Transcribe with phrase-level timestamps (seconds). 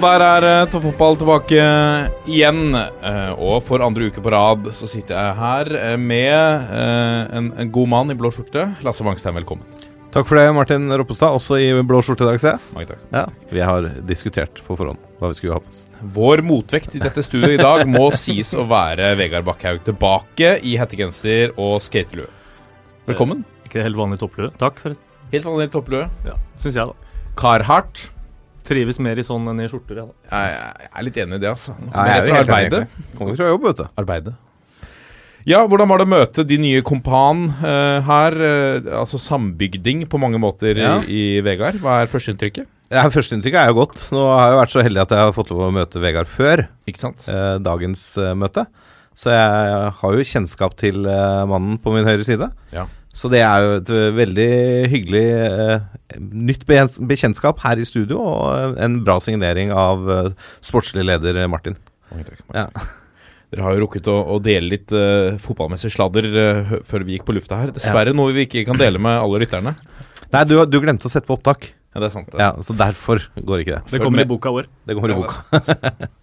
[0.00, 1.64] Og der er uh, Toppfotball tilbake
[2.24, 2.72] igjen.
[2.72, 7.50] eh, og for andre uke på rad så sitter jeg her eh, med eh, en,
[7.60, 8.62] en god mann i blå skjorte.
[8.86, 9.66] Lasse Wangstein, velkommen.
[10.10, 11.36] Takk for det, Martin Roppestad.
[11.36, 12.86] Også i blå skjorte i dag, ser jeg.
[12.88, 13.02] Takk.
[13.12, 15.82] Ja, Vi har diskutert på forhånd hva vi skulle ha på oss.
[16.16, 20.78] Vår motvekt i dette studioet i dag må sies å være Vegard Bakkhaug tilbake i
[20.80, 22.30] hettegenser og skatelue.
[23.10, 23.44] Velkommen.
[23.68, 24.48] Ikke helt vanlig topplue.
[24.64, 25.02] Takk for det,
[25.36, 26.08] Helt vanlig topplue.
[26.56, 27.20] syns jeg, da.
[27.38, 28.08] Carhartt.
[28.70, 30.06] Trives mer i sånn enn i skjorter, Ja.
[30.06, 30.14] da.
[30.30, 31.74] Jeg, jeg er litt enig i det, altså.
[31.80, 32.86] Nei, jeg er jo helt enig.
[33.18, 33.86] Kommer fra jobb, vet du.
[34.04, 34.34] arbeidet.
[35.48, 38.34] Ja, hvordan var det å møte de nye kompan uh, her?
[38.36, 40.98] Uh, altså sambygding på mange måter Ja.
[41.08, 41.78] i, i Vegard.
[41.80, 42.68] Hva er førsteinntrykket?
[42.90, 44.00] Ja, Førsteinntrykket er jo godt.
[44.12, 46.26] Nå har jeg jo vært så heldig at jeg har fått lov å møte Vegard
[46.28, 47.22] før Ikke sant?
[47.30, 48.02] eh, dagens
[48.34, 48.64] møte.
[49.14, 52.48] Så jeg har jo kjennskap til mannen på min høyre side.
[52.74, 52.88] Ja.
[53.16, 54.48] Så det er jo et eh, veldig
[54.92, 55.80] hyggelig eh,
[56.20, 60.28] nytt bekjent- bekjentskap her i studio, og eh, en bra signering av eh,
[60.64, 61.74] sportslig leder eh, Martin.
[62.12, 62.44] Mange takk.
[62.54, 62.68] Ja.
[63.50, 67.24] Dere har jo rukket å, å dele litt uh, fotballmessig sladder eh, før vi gikk
[67.26, 67.72] på lufta her.
[67.74, 69.72] Dessverre noe vi ikke kan dele med alle lytterne.
[70.36, 72.30] Nei, du, du glemte å sette på opptak, Ja, det er sant.
[72.30, 72.38] det.
[72.38, 73.82] ja, så derfor går ikke det.
[73.90, 74.70] Det kommer i boka vår.
[74.86, 76.06] Det kommer i Ja, boka.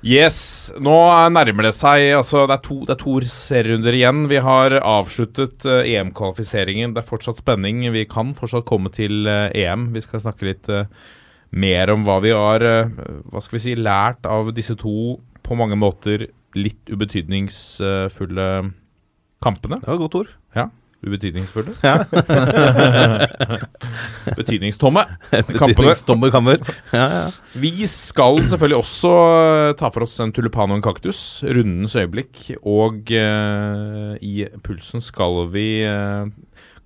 [0.00, 0.94] Yes, nå
[1.28, 4.22] nærmer det seg altså Det er to, det er to serierunder igjen.
[4.30, 6.94] Vi har avsluttet uh, EM-kvalifiseringen.
[6.96, 7.82] Det er fortsatt spenning.
[7.92, 9.90] Vi kan fortsatt komme til uh, EM.
[9.92, 10.88] Vi skal snakke litt uh,
[11.52, 15.76] mer om hva vi har Hva skal vi si lært av disse to på mange
[15.76, 18.46] måter litt ubetydningsfulle
[19.42, 19.80] kampene.
[19.82, 20.36] Det var et godt ord.
[21.00, 21.72] Ubetydningsfulle?
[24.36, 25.06] Betydningstomme.
[25.30, 25.72] Kampene.
[25.72, 26.60] Betydningstomme kammer.
[26.92, 27.22] Ja, ja.
[27.56, 31.22] Vi skal selvfølgelig også eh, ta for oss en tulipan og en kaktus.
[31.46, 32.50] Rundens øyeblikk.
[32.68, 36.28] Og eh, i Pulsen skal vi eh,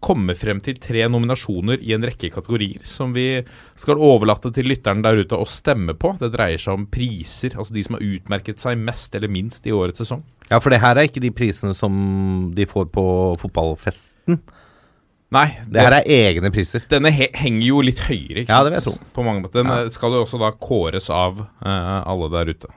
[0.04, 3.40] komme frem til tre nominasjoner i en rekke kategorier som vi
[3.80, 6.14] skal overlate til lytteren der ute å stemme på.
[6.20, 9.74] Det dreier seg om priser, altså de som har utmerket seg mest eller minst i
[9.74, 10.22] årets sesong.
[10.50, 13.04] Ja, for det her er ikke de prisene som de får på
[13.40, 14.40] fotballfesten.
[15.34, 16.84] Nei, Det her er egne priser.
[16.90, 18.64] denne he henger jo litt høyere, ikke Ja, sant?
[18.64, 19.06] det vil jeg tro.
[19.14, 19.62] På mange måter.
[19.62, 19.80] Den Ja.
[19.82, 22.68] eh, skal jo også da kåres av uh, alle der ute.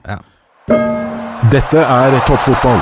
[1.52, 2.80] Dette er toppfotball.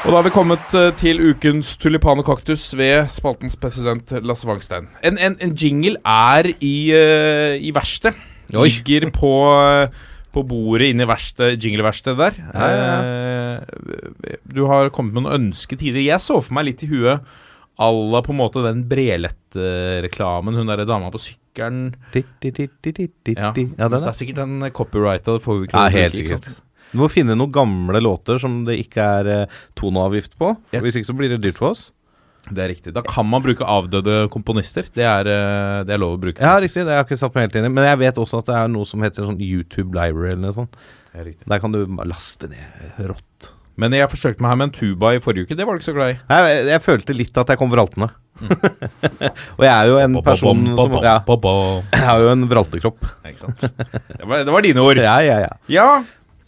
[0.00, 4.46] Og da har vi kommet eh, til ukens tulipan og kaktus ved spaltens president Lasse
[4.48, 4.88] Wangstein.
[5.04, 8.16] En, en, en jingle er i, uh, i verkstedet.
[8.50, 9.88] Ligger på, eh,
[10.34, 12.40] på bordet inne i verksted, jingleverkstedet der.
[12.54, 16.14] Eh, du har kommet med noen ønsker tidligere.
[16.14, 17.26] Jeg så for meg litt i huet
[17.80, 20.56] à la på en måte den Brelett-reklamen.
[20.58, 21.94] Hun derre dama på sykkelen.
[23.38, 24.08] Ja, ja det er.
[24.10, 25.38] er sikkert den copyrighta.
[25.38, 26.50] Det får vi ikke Ja, helt sikkert.
[26.90, 30.52] Du må finne noen gamle låter som det ikke er eh, toneavgift på.
[30.74, 30.82] Ja.
[30.84, 31.88] Hvis ikke så blir det dyrt for oss.
[32.48, 32.94] Det er riktig.
[32.96, 34.86] Da kan man bruke avdøde komponister.
[34.94, 36.40] Det er, eh, det er lov å bruke.
[36.40, 36.86] Ja, riktig.
[36.86, 37.72] Det har jeg ikke satt meg helt inn i.
[37.76, 40.56] Men jeg vet også at det er noe som heter sånn YouTube Library eller noe
[40.56, 40.78] sånt.
[41.12, 41.32] Det er.
[41.52, 43.50] Der kan du laste ned rått.
[43.80, 45.56] Men jeg forsøkte meg her med en tuba i forrige uke.
[45.56, 46.16] Det var du ikke så glad i.
[46.28, 48.10] Nei, jeg, jeg følte litt at jeg kom vraltende.
[49.58, 51.16] og jeg er jo en person som ja,
[51.96, 53.10] Jeg har jo en vraltekropp.
[53.30, 53.68] Ikke sant?
[53.70, 55.00] Det var, det var dine ord.
[55.00, 55.52] Ja, ja, ja.
[55.72, 55.90] Ja.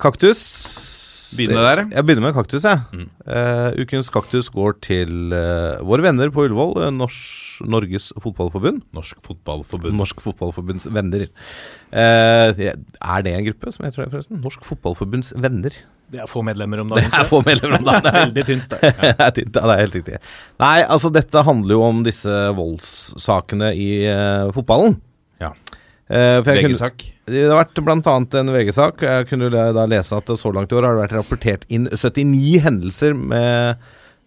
[0.02, 0.91] Kaktus.
[1.36, 1.82] Begynn med der.
[1.96, 2.82] Jeg begynner med kaktus, jeg.
[2.92, 3.08] Mm.
[3.26, 8.82] Uh, ukens kaktus går til uh, våre venner på Ullevål, Norsk, Norges Fotballforbund.
[8.96, 9.96] Norsk Fotballforbund.
[9.98, 11.26] Norsk Fotballforbunds venner.
[11.92, 14.40] Uh, er det en gruppe som heter det, forresten?
[14.44, 15.76] Norsk Fotballforbunds venner.
[16.12, 17.12] Det er få medlemmer om Det dagen.
[17.16, 18.18] er få medlemmer om dagen.
[18.26, 18.72] Veldig tynt.
[18.72, 18.80] Det.
[19.00, 20.18] det er tynt, ja, det er helt riktig.
[20.60, 24.98] Nei, altså dette handler jo om disse voldssakene i eh, fotballen.
[25.40, 25.52] Ja.
[25.52, 25.80] Eh, for jeg kunne,
[26.10, 27.04] VG-sak.
[27.30, 28.14] det har vært bl.a.
[28.40, 29.04] en VG-sak.
[29.06, 32.58] Jeg kunne da lese at så langt i år har det vært rapportert inn 79
[32.64, 33.82] hendelser med,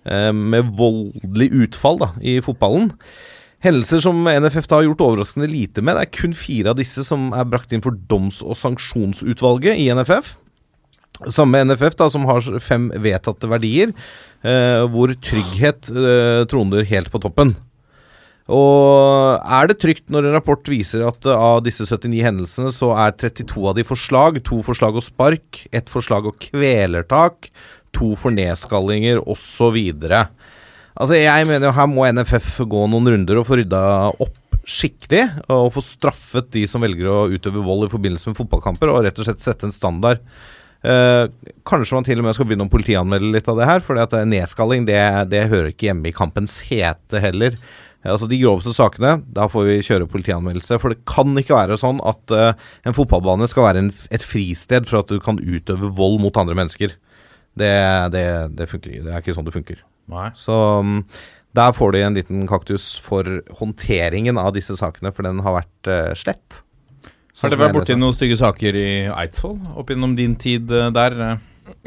[0.07, 2.93] eh, med voldelig utfall da, i fotballen.
[3.65, 5.97] Hendelser som NFF har gjort overraskende lite med.
[5.97, 9.89] Det er kun fire av disse som er brakt inn for doms- og sanksjonsutvalget i
[9.93, 10.35] NFF.
[11.31, 13.93] Samme NFF da, som har fem vedtatte verdier,
[14.43, 17.55] eh, hvor trygghet eh, troner helt på toppen.
[18.45, 22.91] Og er det trygt når en rapport viser at eh, av disse 79 hendelsene, så
[22.93, 27.49] er 32 av de forslag, to forslag og spark, ett forslag og kvelertak,
[27.95, 29.79] to for nedskallinger osv.
[30.95, 35.23] Altså, jeg mener jo her må NFF gå noen runder og få rydda opp skikkelig.
[35.53, 39.17] Og få straffet de som velger å utøve vold i forbindelse med fotballkamper, og rett
[39.21, 40.21] og slett sette en standard.
[40.85, 41.25] Eh,
[41.65, 43.97] kanskje man til og med skal begynne å politianmelde litt av det her, for
[44.29, 45.01] nedskalling det,
[45.31, 47.57] det hører ikke hjemme i kampens hete heller.
[48.05, 50.77] Altså De groveste sakene, da får vi kjøre politianmeldelse.
[50.81, 52.51] For det kan ikke være sånn at uh,
[52.85, 56.57] en fotballbane skal være en, et fristed for at du kan utøve vold mot andre
[56.57, 56.93] mennesker.
[57.55, 57.71] Det,
[58.13, 59.05] det, det funker ikke.
[59.07, 59.81] Det er ikke sånn det funker.
[60.11, 60.27] Nei.
[60.37, 60.53] Så
[60.83, 60.99] um,
[61.55, 63.25] der får de en liten kaktus for
[63.61, 66.61] håndteringen av disse sakene, for den har vært uh, slett.
[67.41, 71.17] Har dere vært borti noen stygge saker i Eidsvoll opp gjennom din tid uh, der?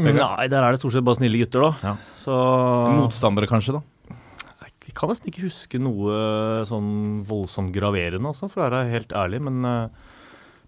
[0.01, 1.93] Nei, der er det stort sett bare snille gutter, da.
[1.93, 2.17] Ja.
[2.25, 2.35] Så
[2.99, 3.85] Motstandere, kanskje, da?
[4.99, 9.39] Kan nesten ikke huske noe sånn voldsomt graverende, altså, for å være helt ærlig.
[9.47, 10.17] Men eh,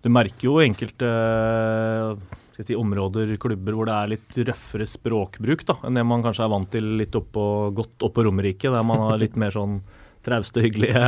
[0.04, 5.80] du merker jo enkelte eh, si, områder, klubber, hvor det er litt røffere språkbruk da,
[5.86, 7.44] enn det man kanskje er vant til litt oppå,
[7.76, 9.80] godt oppå Romerike, der man har litt mer sånn
[10.24, 11.00] trauste, hyggelige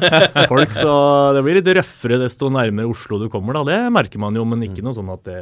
[0.52, 0.72] folk.
[0.76, 0.94] Så
[1.36, 3.66] det blir litt røffere desto nærmere Oslo du kommer, da.
[3.66, 5.40] Det merker man jo, men ikke noe sånn at det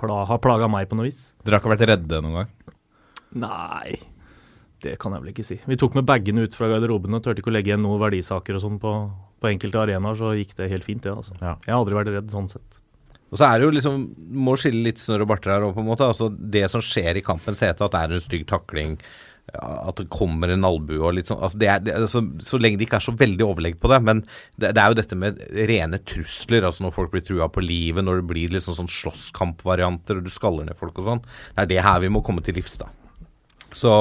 [0.00, 1.20] pla har plaga meg på noe vis.
[1.44, 2.56] Dere har ikke vært redde noen gang?
[3.40, 3.94] Nei,
[4.84, 5.58] det kan jeg vel ikke si.
[5.68, 8.58] Vi tok med bagene ut fra garderoben og turte ikke å legge igjen noen verdisaker
[8.58, 8.94] og sånn på,
[9.40, 11.14] på enkelte arenaer, så gikk det helt fint, det.
[11.14, 11.36] altså.
[11.40, 11.56] Ja.
[11.66, 12.80] Jeg har aldri vært redd sånn sett.
[13.30, 13.98] Og så er det jo liksom
[14.42, 16.06] Må skille litt snørr og barter her òg, på en måte.
[16.06, 18.96] Altså Det som skjer i kampens hete, at det er en stygg takling,
[19.50, 22.78] at det kommer en albue og litt sånn altså det er, det, altså, Så lenge
[22.78, 24.00] det ikke er så veldig overlegg på det.
[24.06, 24.22] Men
[24.56, 26.66] det, det er jo dette med rene trusler.
[26.66, 30.32] Altså når folk blir trua på livet, når det blir liksom sånn slåsskampvarianter, og du
[30.32, 31.26] skaller ned folk og sånn.
[31.54, 32.90] Det er det her vi må komme til livs, da.
[33.76, 33.92] Så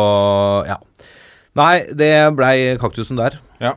[0.68, 0.80] ja.
[1.60, 3.40] Nei, det blei kaktusen der.
[3.62, 3.76] Ja.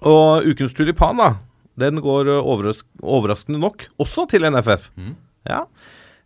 [0.00, 1.34] Og ukens tulipan, da.
[1.78, 4.90] Den går overras overraskende nok også til NFF.
[5.48, 5.64] Ja.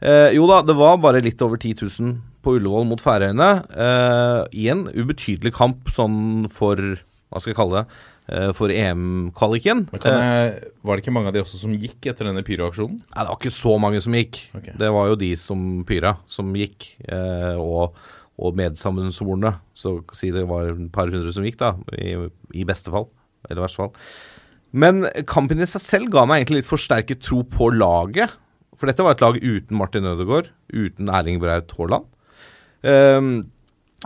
[0.03, 3.51] Eh, jo da, det var bare litt over 10 000 på Ullevål mot Færøyene.
[3.71, 8.03] Eh, I en ubetydelig kamp sånn for Hva skal jeg kalle det?
[8.27, 9.85] Eh, for EM-kvaliken.
[9.95, 12.99] Var det ikke mange av de også som gikk etter denne pyroaksjonen?
[12.99, 14.41] Nei, det var ikke så mange som gikk.
[14.59, 14.75] Okay.
[14.79, 16.89] Det var jo de som pyra, som gikk.
[17.07, 17.99] Eh, og,
[18.37, 19.55] og medsammensvorne.
[19.77, 21.75] Så si det var et par hundre som gikk, da.
[21.97, 22.17] I,
[22.57, 23.09] i beste fall.
[23.49, 23.95] Eller verste fall.
[24.77, 28.35] Men kampen i seg selv ga meg egentlig litt forsterket tro på laget.
[28.77, 32.09] For dette var et lag uten Martin Ødegaard, uten Erling Braut Haaland.
[32.85, 33.31] Um,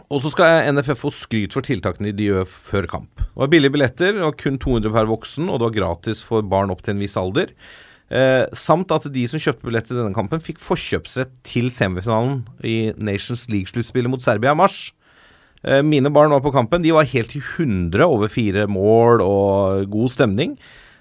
[0.07, 3.11] og så skal NFF få skryt for tiltakene de gjør før kamp.
[3.19, 6.47] Det var billige billetter, det var kun 200 per voksen, og det var gratis for
[6.47, 7.51] barn opp til en viss alder.
[8.11, 12.91] Eh, samt at de som kjøpte billett til denne kampen, fikk forkjøpsrett til semifinalen i
[12.99, 14.89] Nations League-sluttspillet mot Serbia i mars.
[15.63, 16.83] Eh, mine barn var på kampen.
[16.83, 20.57] De var helt i 100 over fire mål og god stemning.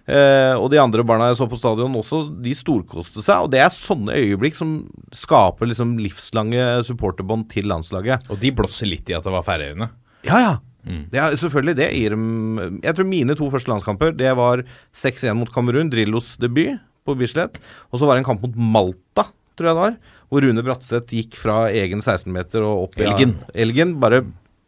[0.10, 3.46] Eh, og de andre barna jeg så på stadion også, de storkoste seg.
[3.46, 4.84] Og det er sånne øyeblikk som
[5.16, 8.30] skaper liksom livslange supporterbånd til landslaget.
[8.30, 9.90] Og de blåser litt i at det var Færøyene.
[10.28, 10.58] Ja, ja.
[10.90, 14.64] Det er, selvfølgelig, det Jeg tror mine to første landskamper Det var
[14.96, 17.60] 6-1 mot Kamerun, Drillos debut på Bislett.
[17.90, 19.98] Og så var det en kamp mot Malta, tror jeg det var.
[20.30, 23.38] Hvor Rune Bratseth gikk fra egen 16-meter og opp i Elgen.
[23.54, 23.96] Elgen.
[24.02, 24.24] Bare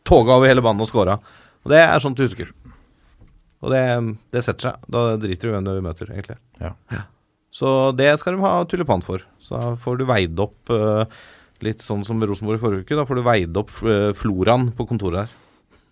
[0.07, 1.19] toga over hele banen og scora.
[1.61, 2.49] Og det er sånt du husker.
[3.61, 3.81] Og det,
[4.33, 4.87] det setter seg.
[4.89, 6.39] Da driter du i hvem du møter, egentlig.
[6.61, 6.73] Ja.
[7.53, 9.21] Så det skal de ha tulipan for.
[9.43, 11.03] Så da får du veid opp uh,
[11.61, 12.97] litt sånn som Rosenborg i forrige uke.
[12.97, 15.37] Da får du veid opp uh, floraen på kontoret her.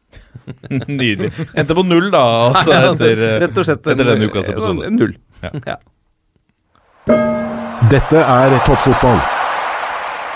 [0.90, 1.30] Nydelig.
[1.54, 4.88] Endte på null, da, altså, etter, eh, Rett og slett etter denne ukas episode.
[4.88, 5.14] En null.
[5.44, 5.78] Ja.
[7.90, 9.20] Dette er toppfotball.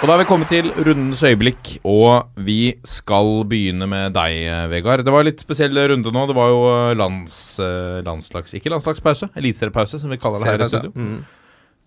[0.03, 5.06] Og da er vi kommet til rundens øyeblikk, og vi skal begynne med deg, Vegard.
[5.08, 6.24] Det var en litt spesiell runde nå.
[6.27, 8.51] Det var jo eh, lands, eh, landslags...
[8.58, 10.92] Ikke landslagspause, eliteseriepause, som vi kaller det her i studio.
[10.98, 11.22] Mm.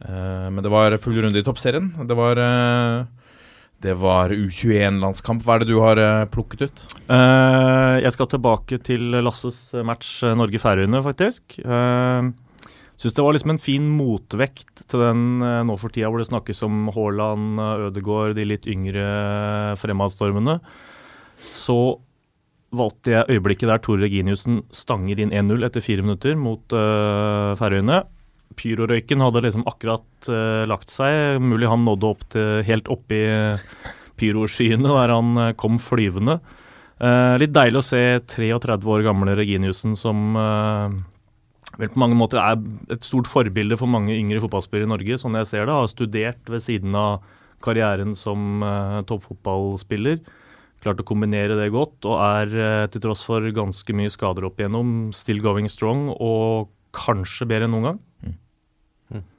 [0.07, 1.90] Eh, men det var full runde i toppserien.
[2.09, 2.40] Det var
[3.85, 5.45] Det var U21-landskamp.
[5.45, 6.00] Hva er det du har
[6.33, 6.88] plukket ut?
[7.11, 11.59] Uh, jeg skal tilbake til Lasses match Norge-Færøyene, faktisk.
[11.61, 12.33] Uh,
[12.97, 16.31] Syns det var liksom en fin motvekt til den eh, nå for tida hvor det
[16.31, 20.57] snakkes om Haaland, eh, Ødegaard, de litt yngre eh, fremadstormene.
[21.45, 21.79] Så
[22.76, 28.00] valgte jeg øyeblikket der Tore Reginiussen stanger inn 1-0 etter fire minutter mot uh, Færøyene.
[28.59, 31.38] Pyrorøyken hadde liksom akkurat uh, lagt seg.
[31.41, 33.23] Mulig han nådde opp til helt oppi
[34.21, 36.41] pyroskyene der han uh, kom flyvende.
[36.97, 40.33] Litt deilig å se 33 år gamle Reginiussen som
[41.80, 42.61] vel på mange måter er
[42.95, 45.76] et stort forbilde for mange yngre fotballspillere i Norge, sånn jeg ser det.
[45.76, 47.26] Har studert ved siden av
[47.64, 50.21] karrieren som uh, toppfotballspiller.
[50.85, 54.61] Klart å kombinere det godt, og er uh, til tross for ganske mye skader opp
[54.61, 58.02] igjennom, still going strong og kanskje bedre enn noen gang.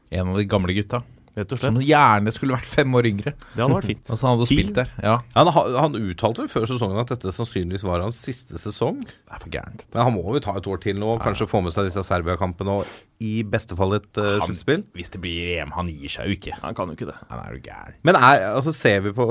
[0.08, 1.02] En av de gamle gutta.
[1.38, 3.34] Rett og Som gjerne skulle vært fem år yngre.
[3.38, 4.02] Det hadde vært fint.
[4.12, 4.92] Altså, han hadde spilt der.
[5.04, 9.04] Ja, Han, han uttalte vel før sesongen at dette sannsynligvis var hans siste sesong.
[9.06, 9.86] det er for gærent.
[9.94, 12.80] Men han må jo ta et år til nå, kanskje få med seg disse Serbia-kampene
[12.80, 12.90] og
[13.24, 14.84] i beste fall et uh, sluttspill.
[14.98, 16.58] Hvis det blir EM, han gir seg jo ikke.
[16.64, 17.18] Han kan jo ikke det.
[17.30, 17.98] Han er jo gæren.
[18.08, 19.28] Men er, altså, ser vi på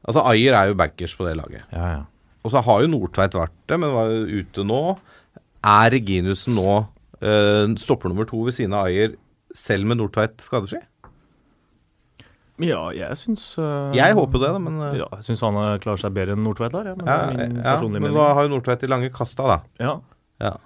[0.00, 1.66] Altså, Ayer er jo backers på det laget.
[1.76, 1.98] Ja, ja.
[2.40, 4.78] Og så har jo Nordtveit vært det, men var jo ute nå.
[5.60, 6.70] Er Reginussen nå
[7.20, 9.12] uh, stopper nummer to ved siden av Ayer,
[9.52, 10.80] selv med Nordtveit skadefri?
[12.66, 16.00] Ja, jeg syns uh, Jeg håper det, da, men uh, Ja, jeg syns han klarer
[16.02, 16.90] seg bedre enn Nordtveit der.
[16.92, 18.18] Ja, men ja, det er min ja, personlige Men mening.
[18.18, 19.60] hva har jo Nordtveit i lange kasta, da?
[19.80, 19.94] Ja.
[20.40, 20.56] Ja.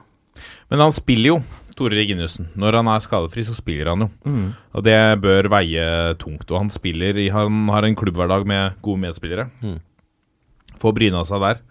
[0.73, 1.39] Men han spiller jo,
[1.79, 2.49] Tore Reginiussen.
[2.59, 4.09] Når han er skadefri, så spiller han jo.
[4.27, 4.47] Mm.
[4.79, 5.87] Og det bør veie
[6.21, 6.47] tungt.
[6.51, 9.49] Og han spiller Han har en klubbhverdag med gode medspillere.
[9.63, 9.81] Mm.
[10.83, 11.63] Får bryna seg der.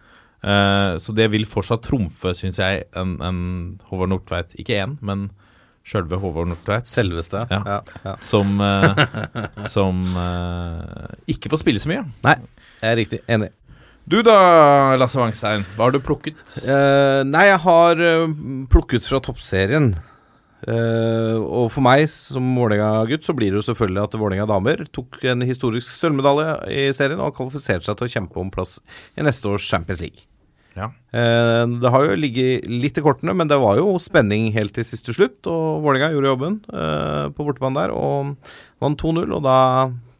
[0.43, 3.39] Uh, så det vil fortsatt trumfe, syns jeg, en, en
[3.87, 4.55] Håvard Nordtveit.
[4.59, 5.29] Ikke én, men
[5.87, 6.87] sjølve Håvard Nordtveit.
[6.89, 7.43] Selveste.
[7.51, 7.59] Ja.
[7.67, 8.15] Ja, ja.
[8.23, 12.05] Som, eh, som eh, ikke får spille så mye.
[12.25, 12.37] Nei,
[12.79, 13.51] jeg er riktig enig.
[14.03, 14.35] Du da,
[14.99, 15.63] Lasse Wangstein.
[15.77, 16.39] Hva har du plukket?
[16.67, 18.25] Eh, nei, jeg har eh,
[18.71, 19.93] plukket fra toppserien.
[20.63, 25.19] Eh, og for meg som Vålerenga-gutt så blir det jo selvfølgelig at Vålerenga damer tok
[25.27, 28.77] en historisk sølvmedalje i serien og har kvalifisert seg til å kjempe om plass
[29.19, 30.27] i neste års Champions League.
[30.73, 30.89] Ja.
[31.13, 34.87] Eh, det har jo ligget litt i kortene, men det var jo spenning helt til
[34.87, 35.39] siste slutt.
[35.49, 38.33] Og Vålerenga gjorde jobben eh, på bortebane der og
[38.83, 39.29] vant 2-0.
[39.29, 39.57] Og da,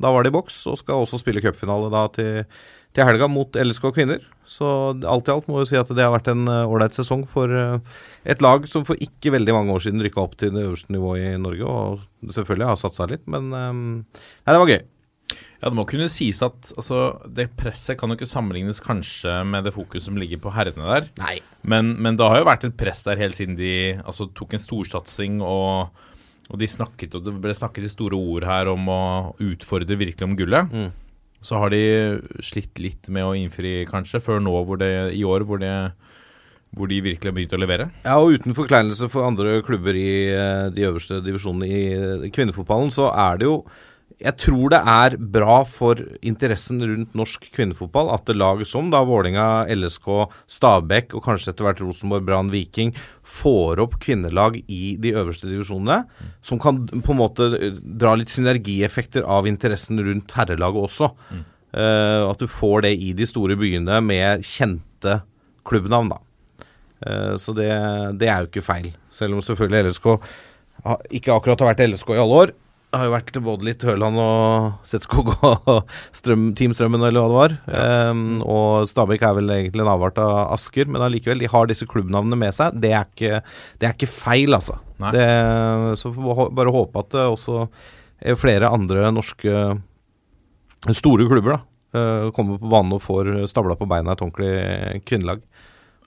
[0.02, 2.46] da var det i boks og skal også spille cupfinale da til,
[2.94, 4.22] til helga mot LSK kvinner.
[4.46, 4.68] Så
[5.10, 7.50] alt i alt må jeg si at det har vært en eh, ålreit sesong for
[7.50, 11.34] et lag som for ikke veldig mange år siden rykka opp til det øverste nivået
[11.34, 11.66] i Norge.
[11.66, 14.84] Og selvfølgelig har satsa litt, men nei, det var gøy.
[15.64, 16.98] Ja, Det må kunne sies at altså,
[17.32, 21.06] det presset kan jo ikke sammenlignes kanskje med det fokuset som ligger på herrene der.
[21.22, 21.38] Nei.
[21.64, 24.64] Men, men det har jo vært et press der helt siden de altså, tok en
[24.64, 25.94] storsatsing og,
[26.50, 29.04] og de snakket, og det ble snakket i store ord her om å
[29.40, 30.68] utfordre virkelig om gullet.
[30.68, 30.92] Mm.
[31.44, 31.84] Så har de
[32.44, 35.72] slitt litt med å innfri, kanskje, før nå hvor det, i år hvor, det,
[36.76, 37.88] hvor de virkelig har begynt å levere.
[38.04, 42.92] Ja, og uten forkleinelse for andre klubber i eh, de øverste divisjonene i eh, kvinnefotballen,
[42.96, 43.58] så er det jo
[44.24, 49.02] Jeg tror det er bra for interessen rundt norsk kvinnefotball at det lag som da
[49.04, 50.08] Vålinga, LSK,
[50.48, 56.06] Stabæk og kanskje etter hvert Rosenborg, Brann, Viking får opp kvinnelag i de øverste divisjonene,
[56.46, 61.12] som kan på en måte eh, dra litt synergieffekter av interessen rundt herrelaget også.
[61.76, 65.20] Eh, at du får det i de store byene med kjente
[65.68, 66.24] klubbnavn, da.
[67.04, 67.68] Uh, Så det,
[68.16, 68.94] det er jo ikke feil.
[69.12, 70.06] Selv om selvfølgelig LSK
[71.20, 72.54] ikke akkurat har vært LSK i alle år.
[72.94, 75.80] Det har jo vært både litt Høland og Setskog og
[76.14, 77.54] strøm, Team Strømmen, eller hva det var.
[77.80, 81.88] Eh, og Stabæk er vel egentlig en avart av Asker, men allikevel, de har disse
[81.90, 82.78] klubbnavnene med seg.
[82.84, 83.40] Det er ikke,
[83.82, 84.78] det er ikke feil, altså.
[85.10, 85.26] Det,
[85.98, 87.64] så får vi bare håpe at det også
[88.22, 89.56] er flere andre norske
[90.94, 91.60] store klubber da,
[91.98, 95.42] eh, kommer på banen og får stabla på beina et ordentlig kvinnelag.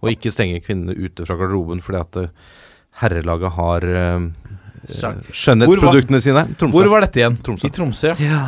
[0.04, 2.32] Og ikke stenge kvinnene ute fra garderoben fordi at eh,
[3.02, 4.30] herrelaget har eh.
[4.90, 6.46] Skjønnhetsproduktene sine.
[6.56, 6.74] Tromsø.
[6.76, 7.38] Hvor var dette igjen?
[7.44, 7.68] Tromsø.
[7.68, 8.14] I Tromsø.
[8.22, 8.42] Ja.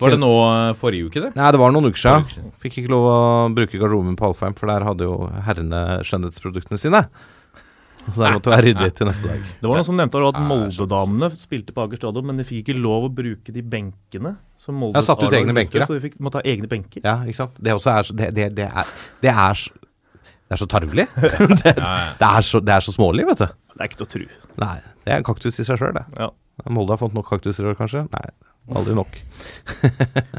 [0.00, 1.30] Var det nå eh, forrige uke, det?
[1.38, 2.50] Nei, det var noen uker siden.
[2.60, 3.16] Fikk ikke lov å
[3.56, 7.06] bruke garderoben på Alfheim, for der hadde jo herrene skjønnhetsproduktene sine.
[8.06, 9.46] Så der måtte være ryddig til neste dag.
[9.58, 12.76] Det var noen som nevnte at Molde-damene spilte på Aker stadion, men de fikk ikke
[12.78, 15.88] lov å bruke de benkene som Moldes Ja, satt ut egne benker, ja.
[15.88, 17.02] Så de fikk, måtte ha egne benker.
[17.02, 17.58] Ja, ikke sant.
[17.58, 18.94] Det også er så Det, det, det er
[19.24, 19.64] Det er
[20.46, 21.06] det er så tarvelig.
[21.62, 22.10] det, Ja, ja.
[22.20, 23.46] det, er så, det er så smålig, vet du.
[23.76, 24.26] Det er ikke til å tro.
[24.62, 26.04] Nei, det er en kaktus i seg sjøl, det.
[26.16, 26.30] Ja.
[26.72, 28.06] Molde har fått nok kaktuser i år, kanskje?
[28.14, 28.28] Nei,
[28.78, 29.18] aldri nok.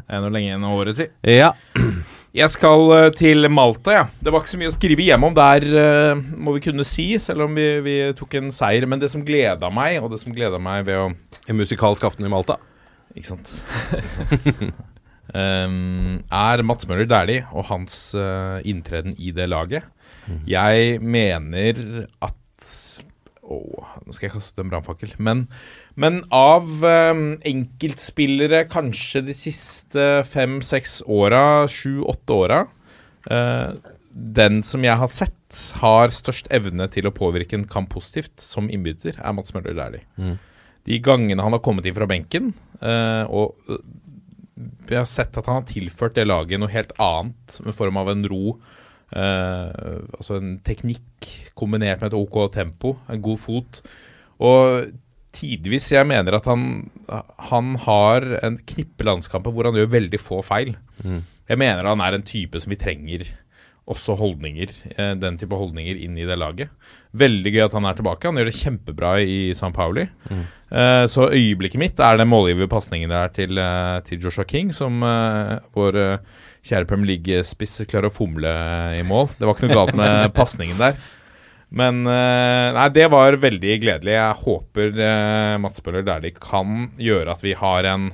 [0.08, 1.06] Det er nå lenge igjen av året, si.
[1.30, 1.52] Ja.
[2.38, 4.06] Jeg skal eh, til Malta, ja.
[4.24, 7.10] Det var ikke så mye å skrive hjemme om der, eh, må vi kunne si,
[7.22, 8.88] selv om vi, vi tok en seier.
[8.90, 11.10] Men det som gleda meg, og det som gleda meg ved å
[11.48, 12.58] En musikalsk aften i Malta.
[13.16, 13.52] Ikke sant?
[13.96, 14.86] Ikke sant?
[15.36, 19.88] Ehm, er Mats Møller Dæhlie og hans uh, inntreden i det laget.
[20.50, 22.36] Jeg mener at
[23.48, 25.14] Åh, nå skal jeg kaste ut en brannfakkel.
[25.24, 25.46] Men,
[25.96, 32.58] men av um, enkeltspillere kanskje de siste fem-seks åra, sju-åtte åra
[33.32, 33.72] uh,
[34.12, 38.68] Den som jeg har sett har størst evne til å påvirke en kamp positivt som
[38.68, 40.04] innbytter, er Mats Møller Dæhlie.
[40.88, 43.80] De gangene han har kommet inn fra benken, uh, og øh,
[44.88, 48.12] vi har sett at han har tilført det laget noe helt annet, med form av
[48.12, 48.77] en ro, eh,
[49.16, 53.82] altså en teknikk kombinert med et ok tempo, en god fot.
[54.44, 54.90] Og
[55.38, 56.90] tidvis jeg mener at han,
[57.50, 60.76] han har en knippe landskamper hvor han gjør veldig få feil.
[61.48, 63.24] Jeg mener han er en type som vi trenger
[63.88, 66.74] også holdninger, eh, den type holdninger inn i det laget.
[67.18, 68.28] Veldig gøy at han er tilbake.
[68.28, 70.04] Han gjør det kjempebra i San Pauli.
[70.70, 75.02] Eh, så øyeblikket mitt er den målgivende pasningen der til, eh, til Joshua King, som
[75.04, 76.18] eh, vår eh,
[76.68, 78.52] kjære Premier League-spiss klarer å fomle
[78.98, 79.32] i mål.
[79.38, 81.00] Det var ikke noe galt med pasningen der.
[81.68, 84.16] Men eh, nei, det var veldig gledelig.
[84.16, 88.08] Jeg håper uh, Mats Bøhler de kan gjøre at vi har en,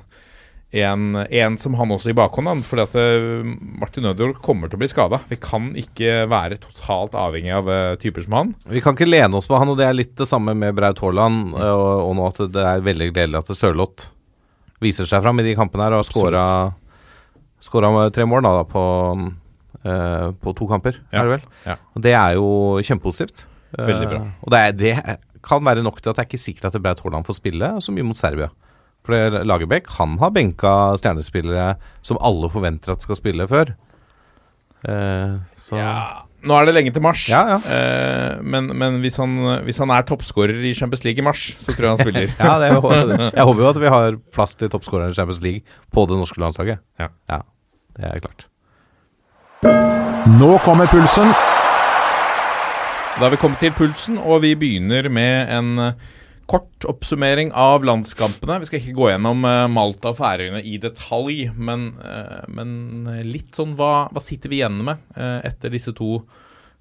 [0.73, 2.65] en, en som han også i bakhånd.
[2.65, 3.45] Fordi at eh,
[3.81, 5.21] Martin Ødegaard kommer til å bli skada.
[5.29, 8.55] Vi kan ikke være totalt avhengig av eh, typer som han.
[8.73, 11.03] Vi kan ikke lene oss på han, og det er litt det samme med Braut
[11.05, 11.53] Haaland.
[11.53, 14.09] Og, og nå at det er veldig gledelig at Sørloth
[14.83, 16.45] viser seg fram i de kampene her og har skåra
[17.63, 18.83] Skåra tre mål da, da på,
[19.85, 21.45] eh, på to kamper, Ja, er det vel.
[21.65, 21.75] ja.
[21.95, 22.47] Og det er jo
[22.83, 23.45] kjempepositivt.
[23.77, 24.19] Eh, Veldig bra.
[24.43, 26.99] og det, er, det kan være nok til at det er ikke sikkert at Braut
[27.03, 28.49] Haaland får spille så mye mot Serbia.
[29.03, 29.11] For
[29.43, 33.73] Lagerbäck han har benka stjernespillere som alle forventer at skal spille før.
[34.87, 35.79] Eh, så
[36.43, 37.57] Nå er det lenge til mars, Ja, ja.
[37.71, 41.71] Eh, men, men hvis, han, hvis han er toppskårer i Champions League i mars, så
[41.71, 42.33] tror jeg han spiller.
[42.35, 45.63] Ja, det, jeg, jeg håper jo at vi har plass til toppskåreren i Champions League
[45.93, 46.83] på det norske landslaget.
[46.99, 47.39] Ja.
[47.95, 48.47] det er klart.
[50.33, 51.31] Nå kommer pulsen.
[53.13, 55.73] Da har vi kommet til pulsen, og vi begynner med en
[56.53, 58.59] kort oppsummering av landskampene.
[58.61, 63.57] Vi skal ikke gå gjennom eh, Malta og Færøyene i detalj, men, eh, men litt
[63.57, 66.19] sånn hva, hva sitter vi igjen med eh, etter disse to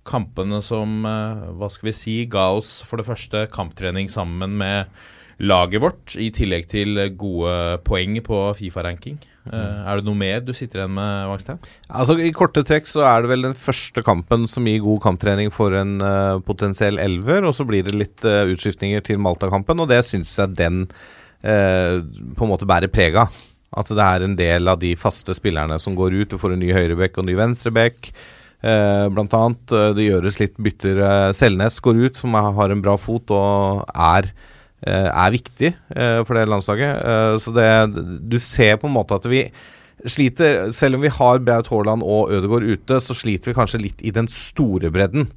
[0.05, 4.91] kampene som, hva skal vi si, ga oss for det første kamptrening sammen med
[5.38, 9.21] laget vårt, i tillegg til gode poeng på Fifa-ranking.
[9.50, 11.58] Eh, er det noe mer du sitter igjen med, Vangstein?
[11.90, 15.50] Altså I korte trekk så er det vel den første kampen som gir god kamptrening
[15.54, 19.90] for en uh, potensiell elver, og så blir det litt uh, utskiftninger til Malta-kampen, og
[19.90, 21.99] det syns jeg den uh,
[22.38, 23.34] på en måte bærer preg av.
[23.72, 26.30] At det er en del av de faste spillerne som går ut.
[26.30, 28.11] Du får en ny høyrebekk og en ny venstrebekk.
[28.62, 29.72] Eh, blant annet.
[29.96, 31.00] Det gjøres litt bytter.
[31.32, 34.51] Selnes går ut, som har en bra fot og er eh,
[34.90, 37.04] er viktig eh, for det landslaget.
[37.06, 37.68] Eh, så det,
[38.28, 39.46] du ser på en måte at vi
[40.08, 44.00] sliter Selv om vi har Braut Haaland og Ødegaard ute, så sliter vi kanskje litt
[44.02, 45.28] i den store bredden.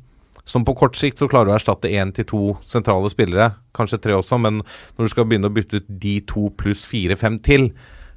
[0.45, 3.99] Som på kort sikt så klarer du å erstatte én til to sentrale spillere, kanskje
[4.01, 7.67] tre også, men når du skal begynne å bytte ut de to pluss fire-fem til,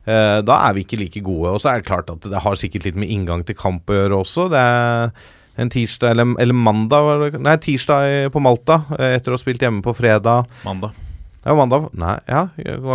[0.08, 1.54] eh, da er vi ikke like gode.
[1.56, 3.98] Og så er det klart at det har sikkert litt med inngang til kamp å
[3.98, 4.48] gjøre også.
[4.52, 5.12] Det er
[5.58, 9.84] en tirsdag eller, eller mandag Nei, tirsdag på Malta, eh, etter å ha spilt hjemme
[9.84, 10.48] på fredag.
[10.68, 11.07] Mandag.
[11.48, 12.42] Ja, mandag Nei, ja,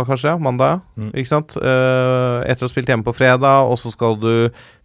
[0.06, 1.02] kanskje ja, mandag, ja.
[1.02, 1.10] Mm.
[1.18, 1.56] Ikke sant?
[1.58, 4.30] Uh, etter å ha spilt hjemme på fredag, og så skal du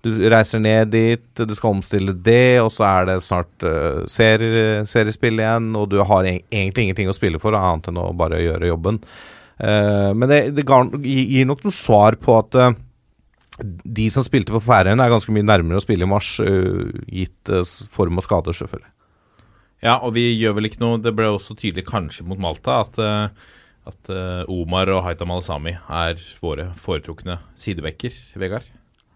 [0.02, 4.86] Du reiser ned dit, du skal omstille det, og så er det snart uh, serier,
[4.90, 8.72] seriespill igjen, og du har egentlig ingenting å spille for, annet enn å bare gjøre
[8.72, 9.02] jobben.
[9.60, 12.78] Uh, men det, det ga, gir nok noen svar på at eh,
[13.60, 17.52] de som spilte på Færøyene, er ganske mye nærmere å spille i mars, eh, gitt
[17.52, 18.92] eh, form og skader, selvfølgelig.
[19.84, 22.98] Ja, og vi gjør vel ikke noe Det ble også tydelig kanskje mot Malta at,
[23.00, 23.54] eh,
[23.90, 28.68] at eh, Omar og Haitam Al-Sami er våre foretrukne sidebacker, Vegard.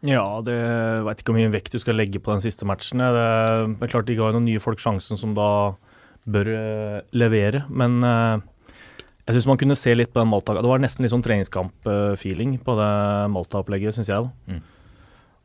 [0.04, 0.58] Ja, det
[1.06, 3.00] veit ikke hvor mye vekt du skal legge på den siste matchen.
[3.00, 3.28] Det,
[3.88, 5.50] er klart de ga noen nye folk sjansen som da
[6.28, 8.44] bør eh, levere, men eh,
[9.24, 12.58] jeg syns man kunne se litt på den Malta Det var nesten litt sånn treningskamp-feeling
[12.64, 12.94] på det
[13.32, 14.26] Malta-opplegget, syns jeg.
[14.28, 14.56] da.
[14.58, 14.64] Mm.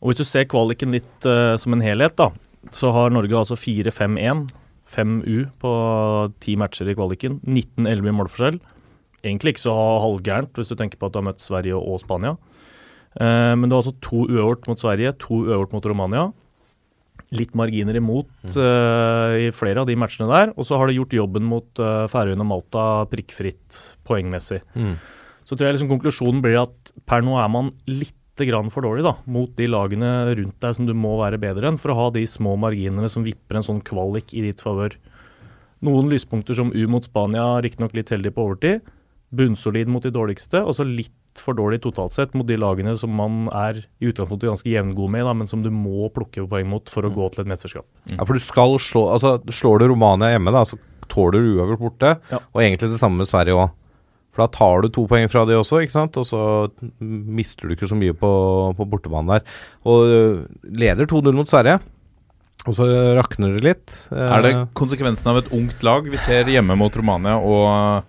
[0.03, 2.31] Og hvis du ser kvaliken litt uh, som en helhet, da,
[2.75, 4.49] så har Norge altså 4-5-1.
[4.89, 5.73] 5 U på
[6.41, 7.39] ti matcher i kvaliken.
[7.45, 8.61] 19-11 i målforskjell.
[9.25, 12.37] Egentlig ikke så halvgærent hvis du tenker på at du har møtt Sverige og Spania.
[13.19, 16.27] Eh, men du har altså to uavgjort mot Sverige, to uavgjort mot Romania.
[17.35, 20.53] Litt marginer imot eh, i flere av de matchene der.
[20.57, 24.63] Og så har det gjort jobben mot eh, Færøyene og Malta prikkfritt poengmessig.
[25.49, 28.15] Så tror jeg liksom konklusjonen blir at per nå er man litt
[28.47, 31.79] grann for dårlig da, mot de lagene rundt deg som du må være bedre enn,
[31.81, 34.95] for å ha de små marginene som vipper en sånn kvalik i ditt favør.
[35.83, 38.93] Noen lyspunkter som U mot Spania, riktignok litt heldig på overtid.
[39.35, 43.13] Bunnsolid mot de dårligste, og så litt for dårlig totalt sett mot de lagene som
[43.15, 46.91] man er i utgangspunktet ganske jevngod med, da, men som du må plukke poeng mot
[46.91, 47.87] for å gå til et mesterskap.
[48.11, 51.85] Ja, for du skal slå Altså, slår du Romania hjemme, da, så tåler du uavgjort
[51.85, 52.15] borte.
[52.33, 52.41] Ja.
[52.53, 53.77] Og egentlig det samme med Sverige òg.
[54.35, 56.19] For da tar du to poeng fra de også, ikke sant?
[56.21, 56.41] Og så
[57.01, 58.33] mister du ikke så mye på,
[58.79, 59.47] på bortebanen der.
[59.89, 61.79] Og øh, leder 2-0 mot Sverige.
[62.69, 62.87] Og så
[63.17, 63.97] rakner det litt.
[64.13, 68.05] Er det Eh, konsekvensen av et ungt lag vi ser hjemme mot Romania og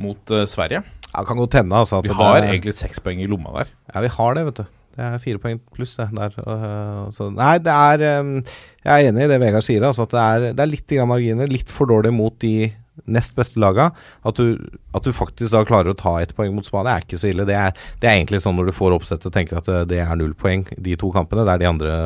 [0.00, 0.82] mot uh, Sverige?
[1.10, 2.00] ja, kan godt hende, altså.
[2.02, 3.72] Vi har er- egentlig seks poeng i lomma der.
[3.94, 4.64] Ja, vi har det, vet du.
[4.90, 6.34] Det er fire poeng pluss det der.
[6.38, 8.42] Uh, så, nei, det er um,
[8.84, 10.02] Jeg er enig i det Vegard sier, altså.
[10.02, 11.50] At det er, det er litt grann marginer.
[11.50, 12.72] Litt for dårlig mot de
[13.06, 13.90] nest beste laga.
[14.26, 14.58] At du,
[14.94, 17.46] at du faktisk da klarer å ta ett poeng mot Spania, er ikke så ille.
[17.48, 20.18] Det er, det er egentlig sånn når du får oppsett og tenker at det, er
[20.18, 21.46] null poeng, de to kampene.
[21.48, 21.98] Det er de andre,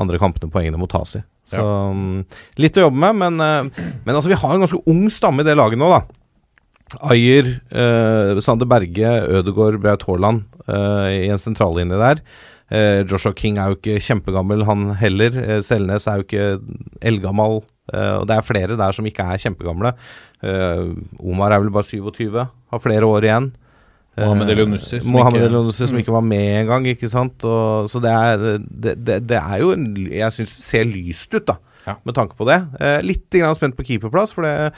[0.00, 1.24] andre kampene poengene må tas i.
[1.52, 1.92] Så ja.
[2.62, 3.72] litt å jobbe med, men,
[4.06, 6.04] men altså, vi har en ganske ung stamme i det laget nå, da.
[7.00, 12.20] Ayer, eh, Sander Berge, Ødegaard, Braut Haaland eh, i en sentrallinje der.
[12.72, 15.34] Eh, Joshua King er jo ikke kjempegammel, han heller.
[15.42, 16.46] Eh, Selnes er jo ikke
[17.04, 17.60] eldgammel.
[17.92, 19.94] Eh, og det er flere der som ikke er kjempegamle.
[20.42, 20.86] Eh,
[21.20, 22.38] Omar er vel bare 27,
[22.72, 23.50] har flere år igjen.
[24.16, 27.44] Eh, Mohammed Elionussi, som Mohammed ikke- som ikke var med engang, ikke sant.
[27.44, 31.34] Og, så det er, det, det, det er jo en, Jeg syns det ser lyst
[31.34, 31.94] ut, da, Ja.
[32.04, 32.60] med tanke på det.
[32.80, 34.72] Eh, litt grann spent på keeperplass, for det,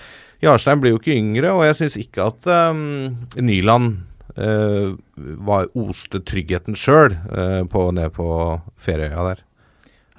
[0.44, 3.96] Jarstein blir jo ikke yngre, og jeg syns ikke at um, Nyland
[4.36, 4.94] uh,
[5.46, 8.28] var oste tryggheten sjøl uh, ned på
[8.80, 9.42] ferieøya der.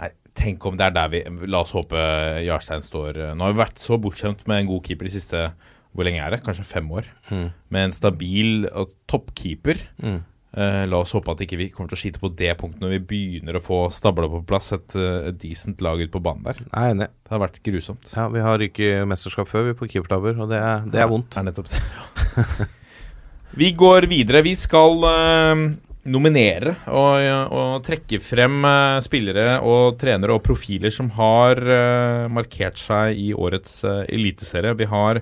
[0.02, 2.00] Nei, tenk om det er der vi La oss håpe
[2.46, 5.48] Jarstein står Nå har vi vært så bortskjemt med en god keeper de siste
[5.96, 6.44] Hvor lenge er det?
[6.44, 7.08] Kanskje fem år.
[7.32, 7.50] Mm.
[7.72, 9.80] Med en stabil og toppkeeper.
[10.04, 10.24] Mm.
[10.56, 12.94] Eh, la oss håpe at ikke vi kommer til å skite på det punktet når
[12.94, 16.46] vi begynner å få stabla på plass et, eh, et decent lag ut på banen
[16.46, 16.62] der.
[16.72, 17.10] Er enig.
[17.26, 18.14] Det har vært grusomt.
[18.16, 21.28] Ja, vi har ikke mesterskap før, vi på keepertabber, og det er, det er vondt.
[21.34, 22.68] Det er nettopp det.
[23.62, 24.46] vi går videre.
[24.46, 25.66] Vi skal uh,
[26.08, 32.80] nominere og, og trekke frem uh, spillere og trenere og profiler som har uh, markert
[32.80, 34.78] seg i årets eliteserie.
[34.80, 35.20] Vi har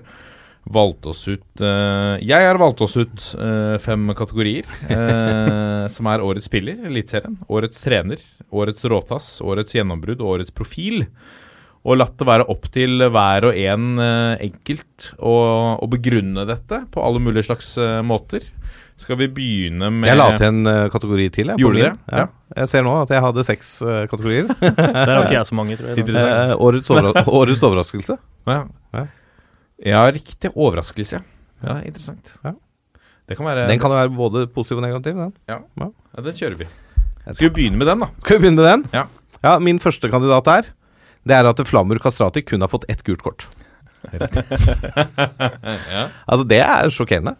[0.64, 4.68] valgt oss ut uh, Jeg har valgt oss ut uh, fem kategorier.
[4.88, 7.36] uh, som er årets spiller, Eliteserien.
[7.52, 8.20] Årets trener,
[8.54, 11.04] årets råtass, årets gjennombrudd og årets profil.
[11.84, 15.34] Og latt det være opp til hver og en enkelt å,
[15.84, 17.74] å begrunne dette på alle mulige slags
[18.08, 18.46] måter.
[18.96, 21.52] Skal vi begynne med Jeg la til en kategori til.
[21.52, 21.90] Jeg, Gjorde du det?
[22.08, 22.24] Ja.
[22.62, 24.48] Jeg ser nå at jeg hadde seks uh, kategorier.
[24.78, 26.08] Der har ikke jeg så mange, tror jeg.
[26.70, 28.16] årets, overra årets overraskelse.
[28.48, 28.62] Ja.
[28.96, 29.04] Ja.
[29.82, 30.52] Ja, riktig.
[30.54, 31.24] Overraskelse, ja.
[31.66, 32.36] ja interessant.
[32.44, 32.54] Ja.
[33.24, 35.16] Det kan være Den kan jo være både positiv og negativ.
[35.16, 35.32] Den.
[35.48, 35.58] ja.
[35.80, 36.66] ja, den kjører vi.
[37.24, 38.10] Skal vi begynne med den, da?
[38.20, 38.82] Skal vi begynne med den?
[38.92, 39.06] Ja.
[39.44, 40.68] Ja, Min første kandidat er
[41.24, 43.46] Det er at Flamur Kastrati kun har fått ett gult kort.
[44.14, 47.34] Ja, Altså Det er sjokkerende.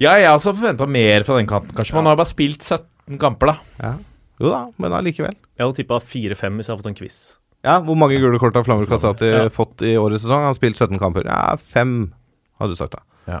[0.00, 1.76] ja jeg har også forventa mer fra den kanten.
[1.76, 3.56] Kanskje man har bare spilt 17 kamper, da.
[3.78, 3.92] Ja.
[4.40, 5.36] Jo da, men allikevel.
[5.54, 7.18] Jeg hadde tippa 4-5 hvis jeg hadde fått en quiz.
[7.64, 9.48] Ja, Hvor mange gule kort har Flamur Kastrati Ja.
[9.48, 10.42] fått i årets sesong?
[10.44, 11.24] Han har spilt 17 kamper.
[11.24, 12.12] Ja, fem,
[12.60, 13.02] hadde du sagt da.
[13.26, 13.40] Ja.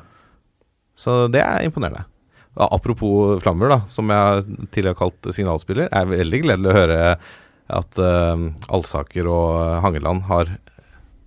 [0.96, 2.06] Så det er imponerende.
[2.56, 7.00] Ja, apropos Flamur, da, som jeg tidligere har kalt signalspiller, er veldig gledelig å høre
[7.74, 8.44] at uh,
[8.76, 10.52] Alsaker og Hangeland har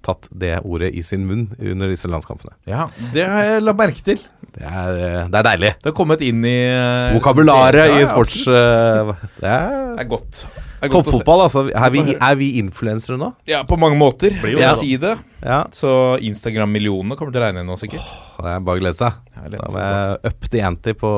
[0.08, 2.54] tatt det ordet i sin munn under disse landskampene.
[2.70, 4.22] Ja, Det har jeg la merke til.
[4.56, 5.72] Det er, eh, det er deilig.
[5.84, 8.38] Det har kommet inn i uh, Vokabularet Ja, i sports...
[8.48, 10.46] eh, det er Det er godt.
[10.78, 11.64] Toppfotball, altså.
[11.74, 13.32] Er vi, er vi influensere nå?
[13.50, 14.36] Ja, på mange måter.
[14.38, 15.16] Blir Vil jo jeg si det.
[15.42, 15.64] Ja.
[15.74, 15.90] Så
[16.28, 18.06] Instagram-millionene kommer til å regne inn nå, sikkert.
[18.38, 19.18] Det er bare å glede seg.
[19.34, 21.12] Da må jeg up the ante på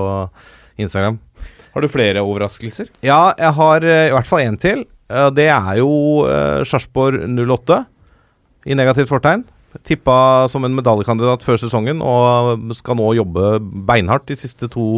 [0.80, 1.20] Instagram.
[1.76, 2.88] Har du flere overraskelser?
[3.06, 4.86] Ja, jeg har eh, i hvert fall én til.
[5.12, 5.92] Eh, Det er jo
[6.26, 7.82] uh, Sarpsborg 08
[8.72, 9.44] i negativt fortegn.
[9.86, 14.98] Tippa som en medaljekandidat før sesongen og skal nå jobbe beinhardt de siste to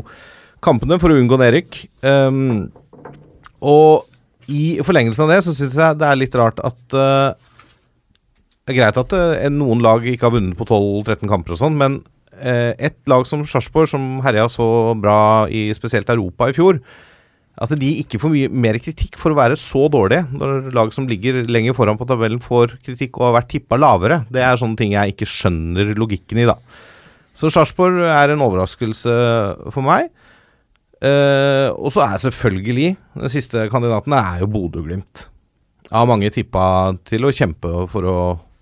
[0.64, 1.82] kampene for å unngå nedrykk.
[2.06, 2.70] Um,
[3.60, 4.08] og
[4.52, 7.34] i forlengelsen av det så syns jeg det er litt rart at uh,
[8.62, 11.78] Det er greit at uh, noen lag ikke har vunnet på 12-13 kamper og sånn,
[11.80, 12.02] men
[12.38, 14.68] uh, et lag som Sarpsborg, som herja så
[15.00, 16.82] bra i spesielt Europa i fjor,
[17.62, 21.10] at de ikke får mye mer kritikk for å være så dårlige, når lag som
[21.10, 24.22] ligger lenger foran på tabellen får kritikk og har vært tippa lavere.
[24.32, 26.56] Det er sånne ting jeg ikke skjønner logikken i, da.
[27.38, 29.14] Så Sarpsborg er en overraskelse
[29.72, 30.10] for meg.
[31.02, 35.28] Eh, og så er selvfølgelig den siste kandidaten er jo Bodø-Glimt.
[35.88, 36.66] Jeg har mange tippa
[37.10, 38.18] til å kjempe for å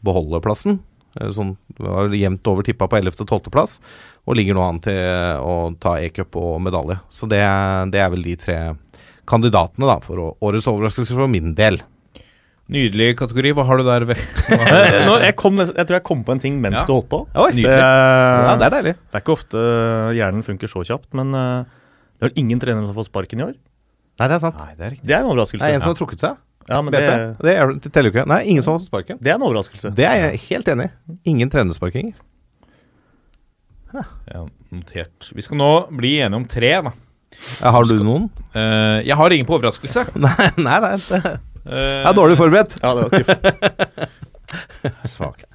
[0.06, 0.80] beholde plassen.
[1.20, 3.80] Eh, Sånn, var jevnt over tippa på 11.-12.-plass,
[4.26, 4.98] og ligger nå an til
[5.44, 7.00] å ta e-cup og medalje.
[7.12, 7.42] Så det,
[7.92, 8.58] det er vel de tre
[9.30, 11.82] kandidatene da for å, årets overraskelse for min del.
[12.70, 13.52] Nydelig kategori.
[13.58, 14.04] Hva har du der?
[14.06, 14.22] ved-
[15.10, 16.86] Nå, jeg, kom, jeg tror jeg kom på en ting mens Ja.
[16.86, 17.24] du holdt på.
[17.34, 18.94] Oi, Det, ja, det er deilig.
[19.10, 19.64] det er ikke ofte
[20.18, 21.64] hjernen funker så kjapt, men eh,
[22.20, 23.58] det er vel ingen trenere som har fått sparken i år.
[24.20, 24.60] Nei, det er sant.
[24.60, 24.96] Nei, det er.
[25.00, 26.40] Det er en Det er en som har trukket seg.
[26.70, 27.00] Ja, men BP.
[27.02, 28.26] det, Det, er, det teller jo ikke.
[28.30, 29.18] Nei, ingen som har fått sparken.
[29.24, 29.94] det er en overraskelse.
[29.96, 31.18] Det er jeg helt enig i.
[31.32, 32.18] Ingen trenersparkinger.
[34.30, 35.32] Ja, notert.
[35.34, 36.92] Vi skal nå bli enige om tre, da.
[37.64, 38.28] Ja, har du noen?
[38.54, 40.10] Uh, jeg har ingen på overraskelse.
[40.20, 40.36] Nei,
[40.68, 41.38] nei, nei det
[41.70, 42.78] Uh, er dårlig forberedt.
[42.82, 44.08] Ja, det var skuffende.
[45.14, 45.46] Svakt.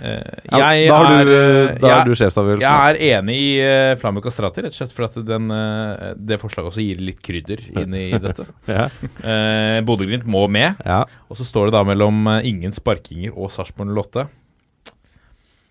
[0.00, 2.64] Eh, Ja, da har er, du, eh, da har jeg- du sjefsavgjørelsen.
[2.64, 6.40] Jeg er enig i uh, Flamur Castrati, rett og slett fordi at den, eh, det
[6.40, 8.46] forslaget også gir litt krydder inn i dette.
[8.70, 8.88] Ja.
[9.20, 11.02] Uh, Bodø-Glimt må med, ja.
[11.28, 14.28] og så står det da mellom eh, ingen sparkinger og Sarpsborg 08.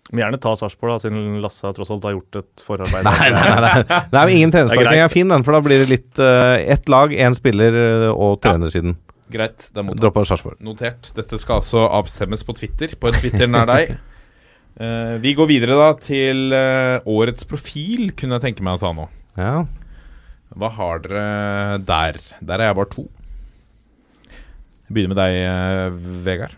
[0.08, 3.04] Men gjerne ta Sarpsborg, da, siden Lasse tross alt har gjort et forarbeid.
[3.10, 3.98] Nei, nei, nei, nei.
[4.08, 5.02] Det er jo ingen er trenersparking.
[5.04, 8.38] er fin, den, for da blir det litt uh, ett lag, én spiller eh, og
[8.40, 8.96] trenersiden.
[9.32, 10.02] Greit, det er mottatt.
[10.64, 11.10] Notert.
[11.16, 13.94] Dette skal altså avstemmes på Twitter, på en Twitter nær deg.
[14.80, 18.92] uh, vi går videre da til uh, årets profil, kunne jeg tenke meg å ta
[18.96, 19.08] nå.
[19.38, 19.52] Ja.
[20.58, 22.16] Hva har dere der?
[22.40, 23.04] Der er jeg bare to.
[24.88, 26.56] Jeg begynner med deg, uh, Vegard.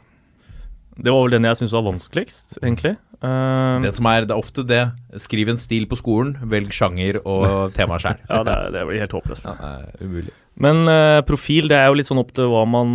[1.01, 2.91] Det var vel den jeg syntes var vanskeligst, egentlig.
[3.25, 4.81] Eh, Det som er, det er ofte det.
[5.23, 8.19] Skriv en stil på skolen, velg sjanger og tema sjøl.
[8.29, 9.49] ja, det, er- det blir helt håpløst.
[9.49, 10.35] Det er umulig.
[10.61, 12.91] Men uh, profil, det er jo litt sånn opp til hva man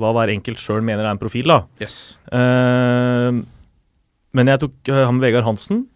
[0.00, 1.60] Hva hver enkelt sjøl mener er en profil, da.
[1.82, 2.16] Yes.
[2.32, 3.44] Uh,
[4.36, 5.86] men jeg tok uh, han Vegard Hansen.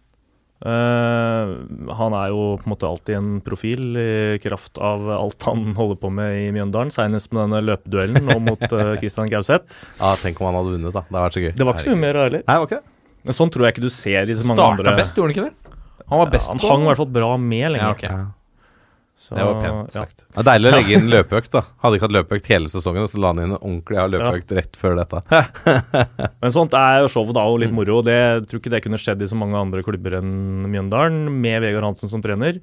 [0.63, 1.49] Eh,
[1.97, 5.97] han er jo på en måte alltid en profil i kraft av alt han holder
[5.99, 6.93] på med i Mjøndalen.
[6.93, 9.67] Senest med denne løpeduellen nå mot uh, Christian Gauseth.
[9.99, 11.03] ja, tenk om han hadde vunnet, da.
[11.03, 11.51] Det hadde vært så gøy.
[11.57, 12.45] Det var ikke så mye mer heller.
[12.47, 13.35] Nei, var ikke det?
[13.35, 15.49] Sånn tror jeg ikke du ser i så mange Starta andre best, gjorde han ikke
[15.49, 15.75] det?
[16.11, 17.91] Han var best ja, Han hang i hvert fall bra med lenge.
[17.91, 18.31] Ja, ok.
[19.13, 19.23] Ja.
[19.23, 20.03] Så, Det var pent ja.
[20.03, 20.23] sagt.
[20.25, 21.61] Det er deilig å legge inn løpeøkt, da.
[21.83, 24.55] Hadde ikke hatt løpeøkt hele sesongen, og så la han inn en ordentlig ja, løpeøkt
[24.57, 25.21] rett før dette.
[26.43, 28.01] Men sånt er jo show da, og litt moro.
[28.05, 31.61] Det, jeg tror ikke det kunne skjedd i så mange andre klubber enn Mjøndalen, med
[31.63, 32.59] Vegard Hansen som trener.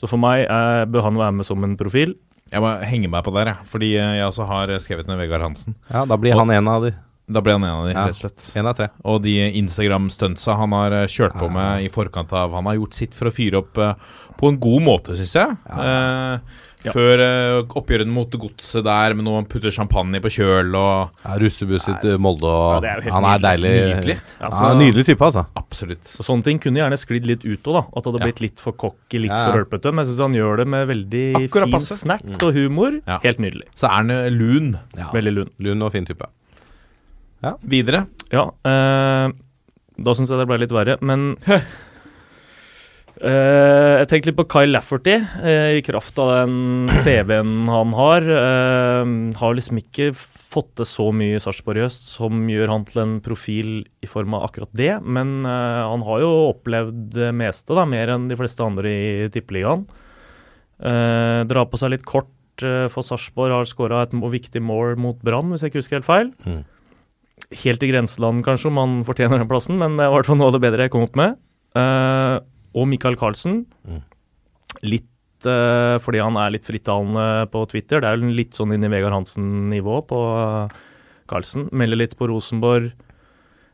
[0.00, 2.16] Så for meg eh, bør han være med som en profil.
[2.52, 3.70] Jeg må henge meg på der, jeg.
[3.70, 5.78] Fordi eh, jeg også har skrevet ned Vegard Hansen.
[5.92, 6.92] Ja, da blir han en av de.
[7.32, 8.06] Da ble han en av de, Ja.
[8.06, 8.56] rett og slett.
[8.56, 8.88] En av tre.
[9.04, 12.94] Og de Instagram-stuntsa han har eh, kjørt på med i forkant av Han har gjort
[12.94, 13.94] sitt for å fyre opp eh,
[14.38, 15.56] på en god måte, syns jeg.
[15.70, 16.38] Eh,
[16.82, 16.90] Ja.
[16.90, 21.84] Før eh, oppgjøret mot godset der, med noen putter champagne på kjøl og Ja, Russebuss
[22.02, 23.70] til Molde og Ja, er Han er deilig.
[24.02, 24.16] Nydelig.
[24.42, 25.44] Altså, ja, nydelig type, altså.
[25.54, 26.10] Absolutt.
[26.18, 27.84] Og Sånne ting kunne gjerne sklidd litt ut òg, da.
[27.86, 28.26] At det hadde Ja.
[28.26, 29.46] blitt litt for cocky, litt Ja.
[29.46, 29.94] for hølpete.
[29.94, 32.02] Men jeg syns han gjør det med veldig Akkurat fin passe.
[32.02, 33.00] snert og humor.
[33.06, 33.18] Ja.
[33.22, 33.68] Helt nydelig.
[33.76, 34.78] Så er han lun.
[34.98, 35.06] Ja.
[35.14, 35.50] Veldig lun.
[35.60, 36.26] Lun og fin type.
[37.62, 38.06] Videre.
[38.32, 39.32] Ja, eh,
[40.02, 41.34] da syns jeg det ble litt verre, men
[43.20, 48.28] eh, Jeg tenkte litt på Kyle Lafferty, eh, i kraft av den CV-en han har.
[48.38, 52.86] Eh, har liksom ikke fått til så mye i Sarpsborg i høst som gjør han
[52.88, 53.74] til en profil
[54.04, 58.12] i form av akkurat det, men eh, han har jo opplevd det meste, da, mer
[58.14, 59.86] enn de fleste andre i Tippeligaen.
[60.82, 65.20] Uh, drar på seg litt kort eh, for Sarpsborg, har skåra et viktig mål mot
[65.22, 66.64] Brann, hvis jeg ikke husker helt feil Mm.
[67.62, 70.38] Helt i grenseland, kanskje, om han fortjener den plassen, men det er i hvert fall
[70.40, 71.38] noe av det bedre jeg kom opp med.
[71.76, 72.40] Uh,
[72.76, 73.62] og Michael Carlsen.
[73.84, 74.02] Mm.
[74.88, 78.00] Litt eh, fordi han er litt frittalende på Twitter.
[78.00, 80.72] Det er jo litt sånn inn i Vegard Hansen-nivå på uh,
[81.28, 81.66] Carlsen.
[81.76, 82.88] Melder litt på Rosenborg.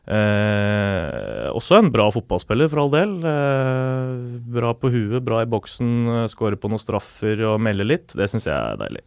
[0.09, 3.11] Eh, også en bra fotballspiller, for all del.
[3.29, 4.13] Eh,
[4.55, 8.15] bra på huet, bra i boksen, skårer på noen straffer og melder litt.
[8.17, 9.03] Det syns jeg er deilig.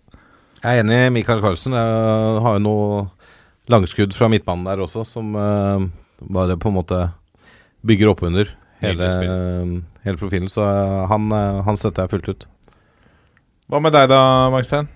[0.63, 1.75] Jeg er enig i Michael Carlsen.
[1.75, 3.03] Jeg har jo noe
[3.71, 5.85] langskudd fra midtbanen der også, som uh,
[6.23, 7.05] bare på en måte
[7.87, 8.51] bygger opp under
[8.83, 10.51] hele, Nydelig hele profilen.
[10.51, 12.47] Så eh, han, eh, han støtter jeg fullt ut.
[13.73, 14.21] Hva med deg da,
[14.53, 14.91] Magstein?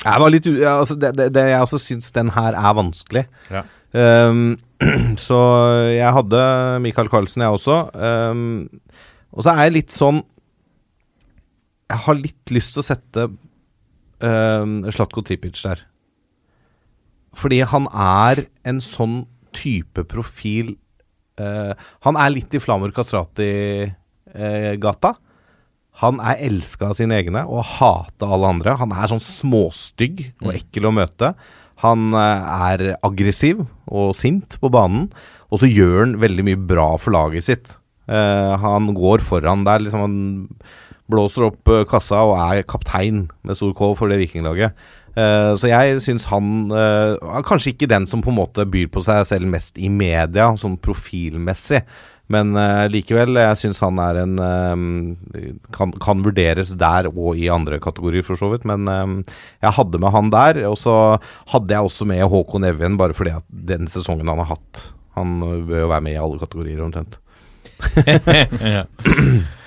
[0.00, 0.48] Jeg var litt.
[0.60, 3.26] Ja, altså det, det, det, jeg også syns den her er vanskelig.
[3.52, 3.64] Ja.
[3.92, 4.54] Um,
[5.26, 5.38] så
[5.90, 6.42] jeg hadde
[6.84, 7.82] Michael Carlsen, jeg også.
[7.94, 8.68] Um,
[9.34, 10.24] og så er jeg litt sånn
[11.90, 15.84] Jeg har litt lyst til å sette um, Slatko Tripic der.
[17.36, 20.76] Fordi han er en sånn type profil
[21.40, 21.72] uh,
[22.06, 25.14] Han er litt i Flamur Kastrati-gata.
[26.00, 28.76] han er elska av sine egne og hater alle andre.
[28.80, 31.34] Han er sånn småstygg og ekkel å møte.
[31.82, 32.40] Han eh,
[32.70, 33.56] er aggressiv
[33.88, 35.12] og sint på banen,
[35.50, 37.66] og så gjør han veldig mye bra for laget sitt.
[38.10, 40.16] Uh, han går foran der, liksom han
[41.10, 44.76] blåser opp eh, kassa og er kaptein med stor K for det vikinglaget.
[45.18, 48.90] Eh, så jeg syns han uh, er kanskje ikke den som på en måte byr
[48.92, 51.82] på seg selv mest i media, sånn profilmessig.
[52.30, 54.36] Men uh, likevel, jeg syns han er en
[55.74, 58.66] kan, kan vurderes der og i andre kategorier, for så vidt.
[58.70, 60.62] Men jeg hadde med han der.
[60.70, 60.94] Og så
[61.50, 65.40] hadde jeg også med Håkon Evjen, bare fordi at den sesongen han har hatt Han
[65.66, 67.18] bør jo være med i alle kategorier, omtrent.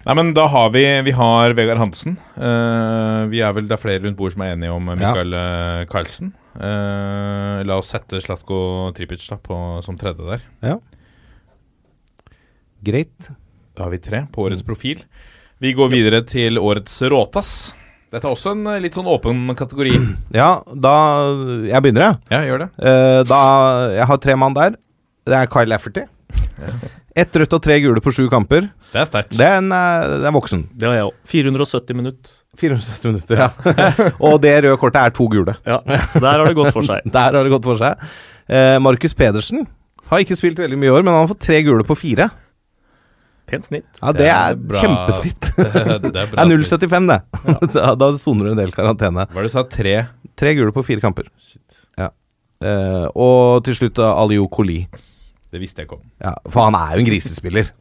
[0.00, 0.06] ja.
[0.08, 2.16] Nei, men da har vi Vi har Vegard Hansen.
[2.36, 5.84] Uh, vi er vel det er flere rundt bord som er enige om Mikael ja.
[5.90, 6.32] Karlsen.
[6.56, 10.46] Uh, la oss sette Slatko Tripic da på, som tredje der.
[10.64, 10.78] Ja.
[12.80, 13.30] Greit.
[13.76, 15.04] Da har vi tre på årets profil.
[15.60, 17.52] Vi går videre til årets råtass.
[18.10, 19.92] Dette er også en eh, litt sånn åpen kategori.
[20.40, 20.94] Ja, da
[21.68, 22.18] Jeg begynner, jeg.
[22.32, 22.70] Ja, gjør det.
[22.80, 23.42] Uh, da,
[23.98, 24.78] jeg har tre mann der.
[25.28, 26.06] Det er Kyle Lafferty.
[27.18, 28.68] Ett rødt og tre gule på sju kamper.
[28.92, 29.32] Det er sterkt.
[29.34, 30.60] Det er eh, det er voksen.
[30.78, 31.16] Det har jeg òg.
[31.32, 32.36] 470 minutter.
[32.60, 33.48] 470 minutter, ja.
[34.26, 35.54] og det røde kortet er to gule.
[35.66, 35.80] Ja,
[36.12, 37.06] så Der har det gått for seg.
[37.16, 38.04] Der har det gått for seg.
[38.50, 39.64] Eh, Markus Pedersen
[40.10, 42.28] Har ikke spilt veldig mye i år, men han har fått tre gule på fire.
[43.50, 43.86] Pent snitt.
[43.98, 44.78] Ja, det er bra.
[44.82, 45.50] kjempesnitt.
[45.58, 47.20] det er Det er 0,75, det.
[47.74, 49.26] da, da soner du en del karantene.
[49.30, 49.64] Hva er det du sa?
[49.70, 49.94] Tre?
[50.38, 51.26] Tre gule på fire kamper.
[51.42, 51.62] Shit.
[51.98, 52.10] Ja.
[52.62, 54.84] Eh, og til slutt Aliou Koli.
[55.50, 56.08] Det visste jeg ikke om.
[56.22, 57.72] Ja, for han er jo en grisespiller.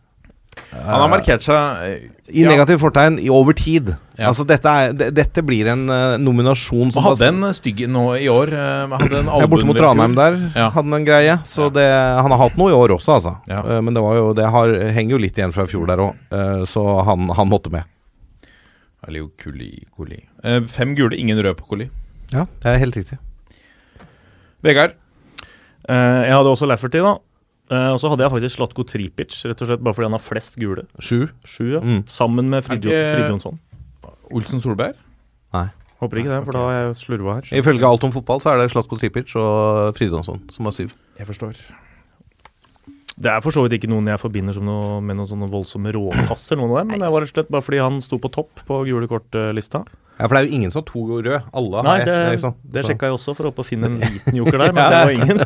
[0.73, 1.99] Han har markert seg eh,
[2.33, 2.49] I ja.
[2.51, 3.91] negativ fortegn i over tid.
[4.17, 4.29] Ja.
[4.29, 8.27] Altså dette, er, dette blir en uh, nominasjon som Han hadde en stygg nå i
[8.31, 8.51] år.
[8.53, 10.67] Uh, Hadde en borte mot Ranheim der Ja.
[10.73, 11.37] hadde han en greie.
[11.47, 13.35] Så det, han har hatt noe i år også, altså.
[13.49, 13.61] Ja.
[13.63, 16.03] Eh, men det, var jo, det har, henger jo litt igjen fra i fjor der
[16.03, 16.19] òg,
[16.69, 17.87] så han, han måtte med.
[19.07, 20.19] Aliou Kuli, Koli.
[20.67, 21.87] Fem gule, ingen røde på Koli.
[22.33, 23.17] Ja, det er helt riktig.
[24.65, 24.97] Vegard.
[25.89, 27.15] Eh, jeg hadde også Lafferty, da.
[27.69, 30.23] Eh, og så hadde jeg faktisk Slatko Tripic, rett og slett bare fordi han har
[30.25, 30.87] flest gule.
[30.97, 31.27] Sju.
[31.45, 31.81] Sju, ja.
[31.85, 32.01] Mm.
[32.09, 33.59] Sammen med Fridjonsson.
[34.33, 34.97] Olsen Solberg.
[35.99, 37.47] Håper ikke det, for da har jeg slurva her.
[37.59, 40.93] Ifølge Alt om fotball så er det Slatko Tripic og Fridtjonsson som har syv.
[41.19, 41.59] Jeg forstår.
[43.19, 45.91] Det er for så vidt ikke noen jeg forbinder som noe, med noen sånne voldsomme
[45.95, 48.31] råtasser, noen av dem, men det var rett og slett bare fordi han sto på
[48.31, 49.83] topp på gule kort-lista.
[50.19, 51.37] Ja, For det er jo ingen som har to røde.
[51.55, 52.31] Alle Nei, har det, ett.
[52.35, 52.55] liksom.
[52.75, 54.99] det sjekka jeg også for å håpe å finne en liten joker der, men det
[54.99, 55.43] var ingen.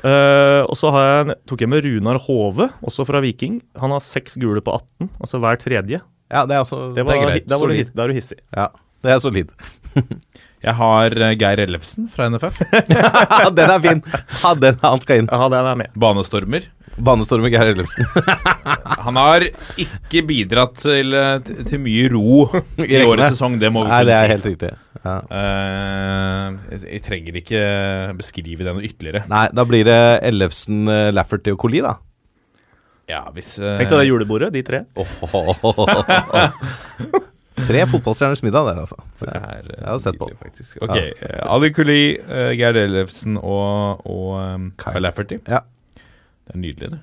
[0.00, 3.58] uh, og så har jeg, tok jeg med Runar Hove, også fra Viking.
[3.80, 6.00] Han har seks gule på 18, altså hver tredje.
[6.32, 7.48] Ja, det er også Det var, er greit.
[7.48, 8.40] Der, var du, er du hissig.
[8.56, 8.70] Ja,
[9.04, 9.52] det er solid.
[10.66, 12.56] Jeg har eh, Geir Ellefsen fra NFF.
[12.90, 14.00] Ja, den er fin!
[14.42, 15.28] Ha den, han skal inn.
[15.30, 15.92] Ja, den er med.
[15.94, 16.66] Banestormer.
[16.96, 18.06] Banestormer Geir Ellefsen.
[19.06, 19.44] Han har
[19.78, 21.36] ikke bidratt til, eh,
[21.68, 22.46] til mye ro
[22.82, 24.32] i årets sesong, det må vi Nei, det kunne er si.
[24.34, 24.72] helt riktig.
[25.06, 25.16] Ja.
[25.30, 27.60] Uh, jeg- trenger ikke
[28.18, 29.26] beskrive det noe ytterligere.
[29.30, 30.00] Nei, da blir det
[30.32, 30.82] Ellefsen,
[31.14, 31.94] Lafferty og Coli, da.
[33.06, 33.76] Ja, hvis uh...
[33.78, 34.82] Tenk deg det julebordet, de tre.
[37.56, 38.98] Tre fotballstjerners middag der, altså.
[39.20, 40.28] Det er eh, Jeg har sett på.
[40.42, 40.76] faktisk.
[40.84, 41.46] Ok, ja.
[41.48, 45.38] Ali Kuli, uh, Geir Ellefsen og, og um, Kyle Lafferty.
[45.48, 45.62] Ja.
[46.46, 47.00] Det er nydelig, det.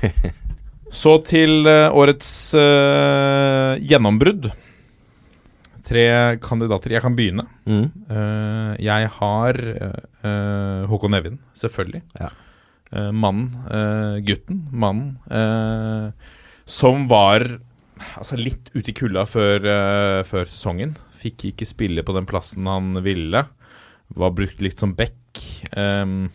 [1.02, 4.52] Så til uh, årets uh, gjennombrudd.
[5.90, 6.04] Tre
[6.42, 6.94] kandidater.
[6.94, 7.48] Jeg kan begynne.
[7.66, 7.88] Mm.
[8.06, 12.04] Uh, jeg har eh, Håkon Evjen, selvfølgelig.
[12.20, 12.30] Ja.
[12.90, 16.10] Eh, mannen, eh, gutten, mannen, eh,
[16.66, 17.44] som var
[18.18, 20.96] altså, litt ute i kulda før, uh, før sesongen.
[21.20, 23.44] Fikk ikke spille på den plassen han ville.
[24.16, 25.18] Var brukt litt som back.
[25.76, 26.30] Um,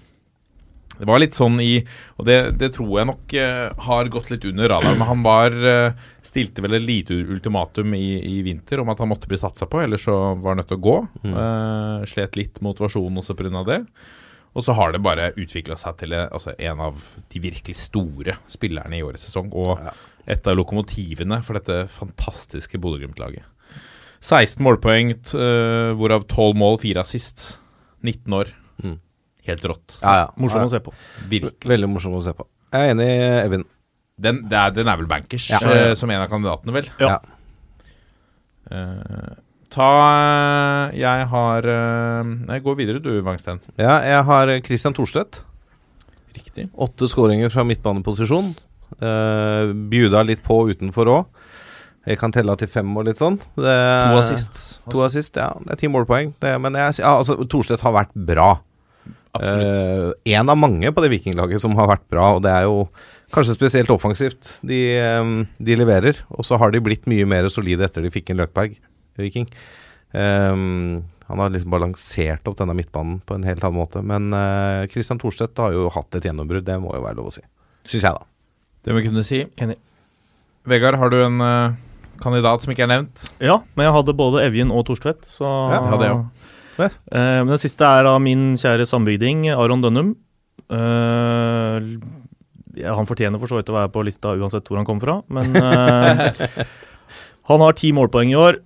[0.96, 1.82] det var litt sånn i
[2.16, 5.00] Og det, det tror jeg nok uh, har gått litt under radaren.
[5.02, 9.12] Men han var uh, stilte vel et lite ultimatum i, i vinter om at han
[9.12, 10.96] måtte bli satsa på, ellers så var han nødt til å gå.
[11.30, 13.62] Eh, slet litt motivasjonen også pga.
[13.68, 13.80] det.
[14.56, 18.98] Og så har det bare utvikla seg til altså, en av de virkelig store spillerne
[18.98, 19.52] i årets sesong.
[19.54, 19.78] Og
[20.28, 23.44] et av lokomotivene for dette fantastiske Bodø-Glimt-laget.
[24.26, 27.60] 16 målpoeng, eh, hvorav 12 mål, 4 assist.
[28.04, 28.50] 19 år.
[28.82, 28.98] Mm.
[29.46, 30.00] Helt rått.
[30.02, 30.28] Ja, ja.
[30.42, 30.66] Morsom Ja.
[30.66, 30.94] å se på.
[31.30, 31.70] Virkelig.
[31.70, 32.48] Veldig morsom å se på.
[32.74, 33.10] Jeg er enig,
[33.46, 33.66] Evin.
[34.20, 35.60] Den, er, den er vel bankers Ja.
[35.62, 36.90] eh, som en av kandidatene, vel?
[37.00, 37.20] Ja.
[38.66, 39.36] Uh,
[39.70, 43.60] ta Jeg har eh, Nei, gå videre du, Wangsten.
[43.78, 45.44] Ja, jeg har Christian Thorstvedt.
[46.34, 46.70] Riktig.
[46.74, 48.56] Åtte skåringer fra midtbaneposisjon.
[49.02, 51.42] Uh, bjuda litt på utenfor òg.
[52.06, 53.40] Jeg kan telle til fem og litt sånn.
[53.58, 54.62] Det, To assist.
[54.94, 55.50] To assist, ja.
[55.66, 56.36] Det er ti målpoeng.
[56.42, 58.54] Det, men jeg, ja, altså, Thorstvedt har vært bra.
[59.36, 60.22] Absolutt.
[60.32, 62.86] en av mange på det vikinglaget som har vært bra, og det er jo
[63.36, 66.22] kanskje spesielt offensivt de, eh, de leverer.
[66.30, 68.78] Og så har de blitt mye mer solide etter de fikk en Løkberg,
[69.20, 69.50] Viking.
[70.16, 74.04] Um, han har liksom balansert opp denne midtbanen på en helt annen måte.
[74.06, 77.36] Men uh, Christian Thorstvedt har jo hatt et gjennombrudd, det må jo være lov å
[77.36, 77.44] si.
[77.90, 78.35] Syns jeg, da.
[78.86, 79.42] Det må vi kunne si.
[79.62, 79.80] Enig.
[80.70, 81.74] Vegard, har du en uh,
[82.22, 83.26] kandidat som ikke er nevnt?
[83.42, 86.52] Ja, men jeg hadde både Evjen og Torstvedt, så Ja, det hadde jeg også.
[86.76, 90.14] Eh, men den siste er av min kjære sambygding, Aron Dønnum.
[90.70, 91.98] Uh,
[92.76, 95.18] ja, han fortjener for så vidt å være på lista uansett hvor han kommer fra,
[95.32, 95.56] men
[97.50, 98.58] Han har ti målpoeng i år.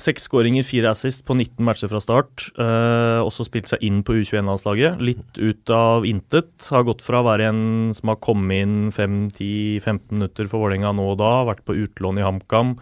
[0.00, 2.46] Seks skåringer, fire assist på 19 matcher fra start.
[2.56, 5.00] Uh, også spilt seg inn på U21-landslaget.
[5.04, 6.54] Litt ut av intet.
[6.72, 7.62] Har gått fra å være en
[7.96, 12.24] som har kommet inn 5-10-15 minutter for Vålerenga nå og da, vært på utlån i
[12.24, 12.78] HamKam,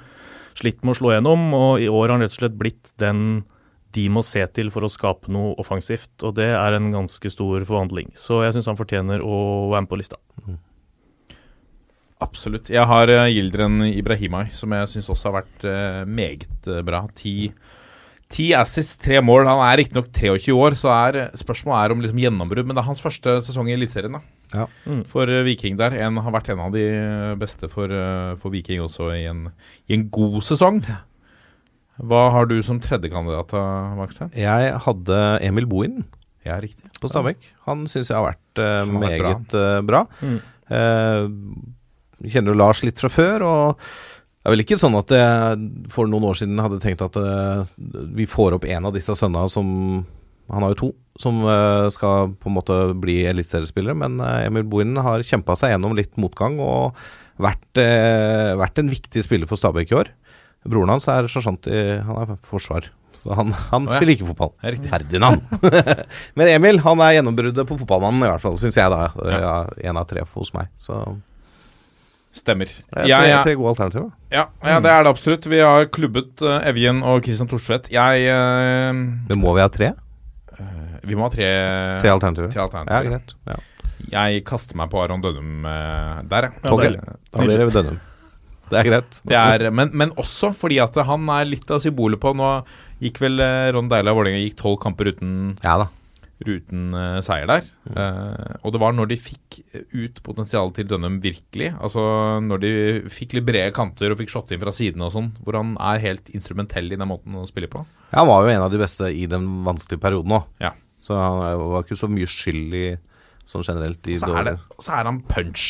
[0.58, 3.42] slitt med å slå gjennom, og i år har han rett og slett blitt den
[3.96, 7.64] de må se til for å skape noe offensivt, og det er en ganske stor
[7.64, 8.12] forvandling.
[8.18, 9.38] Så jeg syns han fortjener å
[9.72, 10.20] være med på lista.
[12.24, 12.70] Absolutt.
[12.72, 17.04] Jeg har uh, Gildren Ibrahimai, som jeg syns også har vært eh, meget eh, bra.
[17.14, 17.52] Ti,
[18.32, 19.46] ti assists, tre mål.
[19.46, 22.66] Han er riktignok 23 år, så er, spørsmålet er om liksom gjennombrudd.
[22.66, 24.18] Men det er hans første sesong i Eliteserien.
[24.48, 24.64] Ja.
[24.88, 25.02] Mm.
[25.06, 25.94] for eh, Viking der.
[26.02, 26.84] En, har vært en av de
[27.38, 29.46] beste for, eh, for Viking også i en,
[29.86, 30.82] i en god sesong.
[31.98, 33.54] Hva har du som tredjekandidat,
[33.98, 34.30] Magstein?
[34.38, 36.02] Jeg hadde Emil Bohin.
[36.46, 36.86] Ja, riktig.
[37.00, 37.42] på Stabekk.
[37.66, 39.32] Han syns jeg har vært uh, Han har vært bra.
[39.32, 40.04] meget eh, bra.
[40.22, 40.38] Mm.
[40.78, 41.24] Eh,
[42.26, 43.82] kjenner jo Lars litt fra før, og
[44.38, 47.66] det er vel ikke sånn at jeg for noen år siden hadde tenkt at eh,
[48.16, 49.68] vi får opp en av disse sønna som
[50.48, 50.88] Han har jo to
[51.20, 55.74] som eh, skal på en måte bli eliteseriespillere, men eh, Emil Bohinen har kjempa seg
[55.74, 56.96] gjennom litt motgang og
[57.38, 57.78] vært,
[58.58, 60.08] vært en viktig spiller for Stabæk i år.
[60.66, 63.98] Broren hans er sersjant i Han er forsvar, så han, han oh, ja.
[64.00, 64.54] spiller ikke fotball.
[64.88, 65.44] Ferdinand.
[66.38, 68.90] Men Emil han er gjennombruddet på fotballmannen, i hvert fall, syns jeg.
[68.94, 69.54] da ja.
[69.90, 70.72] En av tre hos meg.
[70.82, 71.02] Så
[72.38, 72.70] Stemmer.
[72.94, 74.10] det er tre gode alternativer.
[74.32, 75.46] Ja, ja, det er det absolutt.
[75.50, 77.90] Vi har klubbet uh, Evjen og Christian Thorstvedt.
[77.94, 79.92] Jeg uh, Men må vi ha tre?
[81.08, 81.48] Vi må ha tre,
[82.02, 82.50] Tre alternativer?
[82.52, 83.34] tre Ja, greit.
[83.48, 83.58] Ja.
[84.12, 86.50] Jeg kaster meg på Aron Dønnum uh, der.
[86.62, 86.84] Ja, Ok.
[86.84, 87.02] deilig.
[87.34, 88.00] Dønum blir det Dønnum.
[88.68, 89.20] Det er greit.
[89.24, 92.50] Det er, men, men også fordi at han er litt av symbolet på Nå
[93.00, 93.40] gikk vel
[93.72, 95.86] Ron Deila Vålerenga gikk tolv kamper uten, Ja da.
[96.46, 97.64] Uten eh, seier der.
[97.90, 99.58] Eh, og det var når de fikk
[99.96, 102.04] ut potensialet til Dønnum virkelig, altså
[102.44, 102.72] når de
[103.10, 105.98] fikk litt brede kanter og fikk slått inn fra sidene og sånn, hvor han er
[106.04, 107.82] helt instrumentell i den måten å spille på.
[108.12, 110.48] Ja, han var jo en av de beste i den vanskelige perioden òg.
[110.62, 110.74] Ja.
[111.02, 112.86] Så han var ikke så mye skyld i
[113.48, 115.68] sånn generelt i så er, det, så er han punch.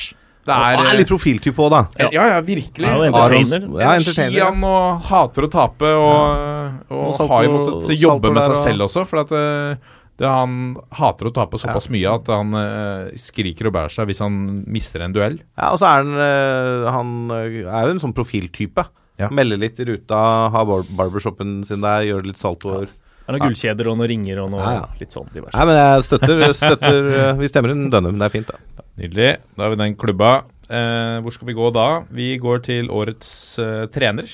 [0.48, 1.80] Det er, er litt profiltype òg, da.
[2.08, 2.88] ja, ja, virkelig.
[2.88, 3.66] Er Aron- entertainer.
[3.84, 8.54] Energi han og hater å tape, og, og, Og har jo måttet jobbe med seg
[8.56, 9.04] og- selv også.
[9.10, 13.74] For at eh, det, han hater å tape såpass mye at han uh, skriker og
[13.76, 15.36] bærer seg hvis han mister en duell.
[15.54, 18.88] Ja, og så er han uh, Han eh, er jo en sånn profiltype.
[19.18, 19.28] Ja.
[19.34, 20.18] Melder litt i ruta,
[20.54, 22.90] har bar barbershopen sin der, gjør litt saltoer.
[22.90, 24.84] Det er noen gullkjeder og noen ringer og noe Ja, ja.
[24.98, 25.54] litt sånn diverse.
[25.54, 27.08] Nei, men jeg støtter, støtter
[27.38, 28.86] Vi stemmer inn Dønnum, det er fint, da.
[28.98, 29.32] Nydelig.
[29.54, 30.30] Da har vi den klubba.
[30.68, 31.88] Eh, hvor skal vi gå da?
[32.10, 33.30] Vi går til årets
[33.62, 34.26] eh, trener.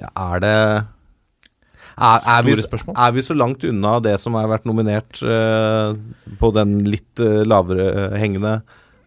[0.00, 0.56] Ja, er det
[1.94, 5.94] er, er, vi, er vi så langt unna det som har vært nominert uh,
[6.40, 8.58] på den litt uh, lavere eh, hengende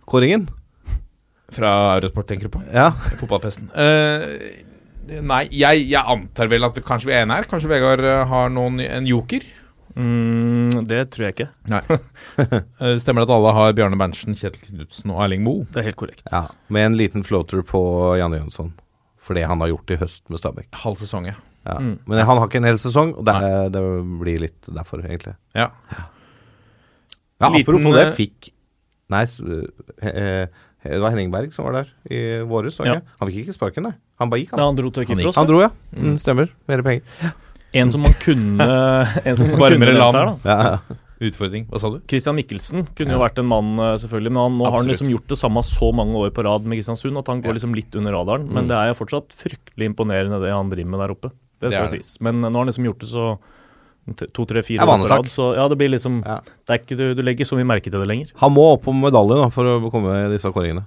[0.07, 0.47] kåringen?
[1.51, 2.63] Fra Eurosport, tenker du på?
[2.71, 2.89] Ja.
[3.19, 3.69] Fotballfesten.
[3.75, 7.49] Eh, nei, jeg, jeg antar vel at kanskje vi er enige her.
[7.51, 9.45] Kanskje Vegard har noen, en joker?
[9.97, 11.47] Mm, det tror jeg ikke.
[11.73, 11.81] Nei.
[13.01, 15.65] Stemmer det at alle har Bjarne Berntsen, Kjetil Knutsen og Erling Moe?
[15.73, 16.27] Det er helt korrekt.
[16.31, 16.45] ja.
[16.71, 17.81] Med en liten floater på
[18.19, 18.75] Janne Jønsson.
[19.23, 20.69] For det han har gjort i høst med Stabæk.
[20.83, 21.39] Halv sesong, ja.
[21.67, 21.77] Ja.
[21.83, 21.95] Mm.
[22.07, 23.81] Men han har ikke en hel sesong, og det, er- det
[24.21, 25.35] blir litt derfor, egentlig.
[25.57, 25.69] ja.
[27.39, 28.47] Ja, Liten, apropos det, eh, fikk
[29.13, 29.21] Nei,
[30.87, 32.99] det var Henning Berg som var der i våres, Ja.
[33.19, 33.93] Han fikk ikke sparken, nei.
[34.19, 34.73] Han bare gikk, Da han.
[34.73, 35.17] han dro til Han.
[35.17, 35.35] Kypros.
[35.35, 35.69] Han dro, ja.
[35.95, 36.49] Mm, stemmer.
[36.67, 37.03] Mer penger.
[37.73, 38.63] En som man kunne
[39.27, 40.15] En som man Varmere kunne land.
[40.15, 40.37] her, da.
[40.43, 40.97] Ja, ja.
[41.27, 41.65] Utfordring.
[41.69, 41.99] Hva sa du?
[42.07, 44.31] Christian Mikkelsen kunne jo vært en mann, eh, selvfølgelig.
[44.33, 46.77] Men han, nå har han liksom gjort det samme så mange år på rad med
[46.77, 47.57] Kristiansund at han går Ja.
[47.57, 48.45] liksom litt under radaren.
[48.49, 48.67] Men Mm.
[48.69, 51.31] det er jo fortsatt fryktelig imponerende det han driver med der oppe.
[51.61, 52.17] Det skal det sies.
[52.21, 53.29] Men nå har han liksom gjort det så
[54.31, 55.31] to, tre, fire år på rad.
[55.31, 56.39] Så ja, det blir liksom Ja.
[56.43, 58.31] det er ikke, du, du legger så mye merke til det lenger.
[58.43, 60.85] Han må opp på medalje da, for å komme i disse kåringene.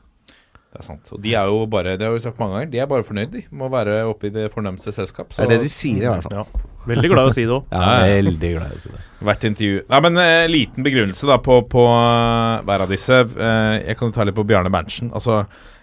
[0.70, 1.08] Det er sant.
[1.10, 2.68] Og de er jo bare Det har vi sagt mange ganger.
[2.70, 3.40] De er bare fornøyd, de.
[3.50, 5.32] Med å være oppe i det fornemmeste selskap.
[5.34, 6.44] Det er det de sier, i hvert fall.
[6.44, 6.66] Ja.
[6.86, 7.72] Veldig glad i å si det òg.
[7.74, 7.88] Ja.
[8.06, 9.00] Veldig glad i å si det.
[9.26, 9.80] Hvert intervju.
[9.90, 13.18] Nei, men eh, liten begrunnelse da på, på eh, hver av disse.
[13.34, 15.10] Eh, jeg kan ta litt på Bjarne Berntsen.
[15.10, 15.40] Altså,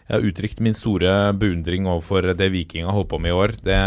[0.08, 3.58] jeg har uttrykt min store beundring overfor det Viking har holdt på med i år.
[3.68, 3.82] Det,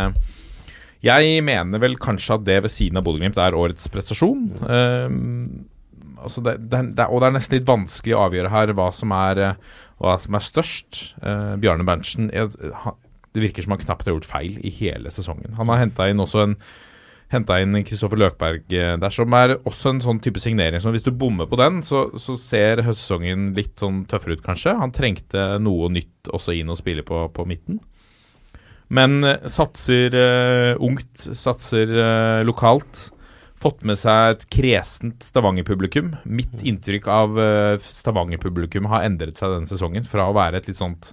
[1.05, 4.51] jeg mener vel kanskje at det ved siden av Bodø-Glimt er årets prestasjon.
[4.65, 5.69] Um,
[6.21, 9.15] altså det, det, det, og det er nesten litt vanskelig å avgjøre her hva som
[9.17, 11.01] er, eh, hva som er størst.
[11.25, 15.57] Uh, Bjarne Berntsen Det virker som han knapt har gjort feil i hele sesongen.
[15.57, 16.57] Han har henta inn også en
[17.31, 20.83] henta inn Kristoffer Løkberg eh, der, som er også en sånn type signering.
[20.83, 24.75] som hvis du bommer på den, så, så ser høstsesongen litt sånn tøffere ut, kanskje.
[24.81, 27.81] Han trengte noe nytt også inn å spille på, på midten.
[28.91, 33.09] Men eh, satser eh, ungt, satser eh, lokalt.
[33.61, 36.15] Fått med seg et kresent Stavanger-publikum.
[36.25, 37.35] Mitt inntrykk av
[37.85, 40.07] Stavanger-publikum har endret seg denne sesongen.
[40.09, 41.11] Fra å være et litt sånt,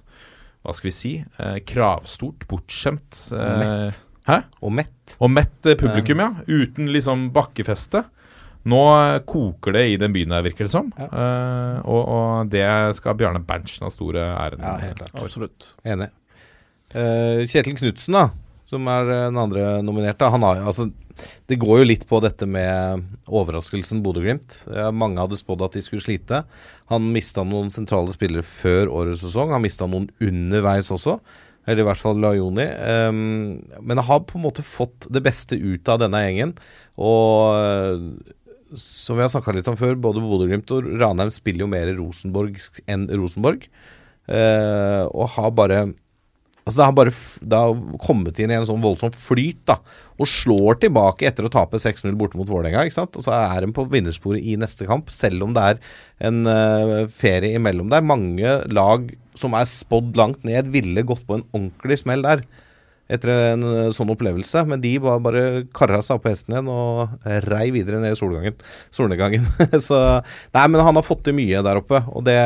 [0.64, 3.98] hva skal vi si, eh, kravstort, bortskjemt eh, Mett.
[4.28, 4.38] Hæ?
[4.64, 5.16] Og mett.
[5.24, 6.30] Og mett publikum, ja.
[6.48, 8.02] Uten liksom bakkefeste.
[8.68, 8.80] Nå
[9.28, 10.90] koker det i den byen her, virker det som.
[10.98, 12.64] Eh, og, og det
[12.98, 15.14] skal Bjarne Berntsen ha store æren Ja, helt klart.
[15.20, 15.70] Absolutt.
[15.88, 16.10] Enig.
[16.96, 18.30] Eh, Kjetil Knutsen, da,
[18.68, 20.88] som er eh, den andre nominerte, han har jo altså
[21.50, 24.60] Det går jo litt på dette med overraskelsen Bodø-Glimt.
[24.94, 26.44] Mange hadde spådd at de skulle slite.
[26.92, 29.50] Han mista noen sentrale spillere før årets sesong.
[29.50, 31.16] Han mista noen underveis også.
[31.66, 32.68] Eller i hvert fall Lajoni.
[33.10, 36.54] Um, men har på en måte fått det beste ut av denne gjengen.
[37.02, 41.72] Og eh, som vi har snakka litt om før, både Bodø-Glimt og Ranheim spiller jo
[41.74, 43.66] mer Rosenborg enn Rosenborg.
[44.30, 45.88] Og har bare
[46.68, 47.12] Altså Det har bare
[47.48, 49.78] det har kommet inn i en sånn voldsom flyt, da.
[50.20, 52.84] og slår tilbake etter å tape 6-0 borte mot Vålerenga.
[52.84, 53.16] ikke sant?
[53.16, 55.80] Og så er de på vinnersporet i neste kamp, selv om det er
[56.28, 58.04] en uh, ferie imellom der.
[58.04, 59.08] Mange lag
[59.38, 62.44] som er spådd langt ned, ville gått på en ordentlig smell der
[63.08, 64.64] etter en eh, sånn opplevelse.
[64.68, 65.44] Men de bare, bare
[65.76, 67.14] karra seg opp på hesten igjen og
[67.48, 68.58] rei videre ned i solgangen,
[68.94, 69.46] solnedgangen.
[69.88, 70.02] så
[70.54, 72.36] Nei, men han har fått til mye der oppe, og det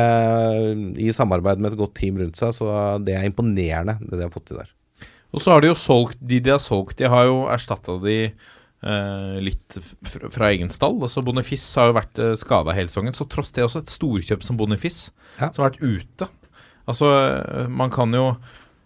[1.03, 2.71] i samarbeid med et godt team rundt seg, så
[3.03, 4.71] det er imponerende, det de har fått til der.
[5.33, 8.17] Og så har de jo solgt De de har solgt, de har jo erstatta de
[8.29, 10.99] eh, litt fra egen stall.
[11.01, 14.45] Altså Bonifis har jo vært uh, skada hele sesongen, så tross det også et storkjøp
[14.45, 15.07] som Bonifis,
[15.39, 15.49] Ja.
[15.49, 16.29] som har vært ute.
[16.85, 18.35] Altså, eh, man kan jo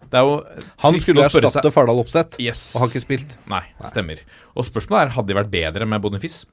[0.08, 0.36] Det er jo
[0.84, 2.74] Han skulle erstatte Fardal Opseth, Yes.
[2.74, 3.36] og har ikke spilt.
[3.50, 4.22] Nei, stemmer.
[4.56, 6.44] Og spørsmålet er hadde de vært bedre med Bonifiss.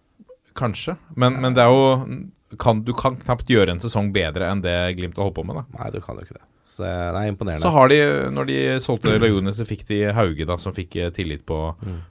[0.56, 0.98] Kanskje.
[1.16, 4.76] Men, men det er jo kan, Du kan knapt gjøre en sesong bedre enn det
[4.96, 5.58] Glimt har holdt på med.
[5.60, 6.46] da Nei, du kan jo ikke det.
[6.66, 7.62] Så det, er imponerende.
[7.62, 7.98] Så har de,
[8.34, 11.60] når de solgte Lajone, så fikk de Hauge, da, som fikk eh, tillit på,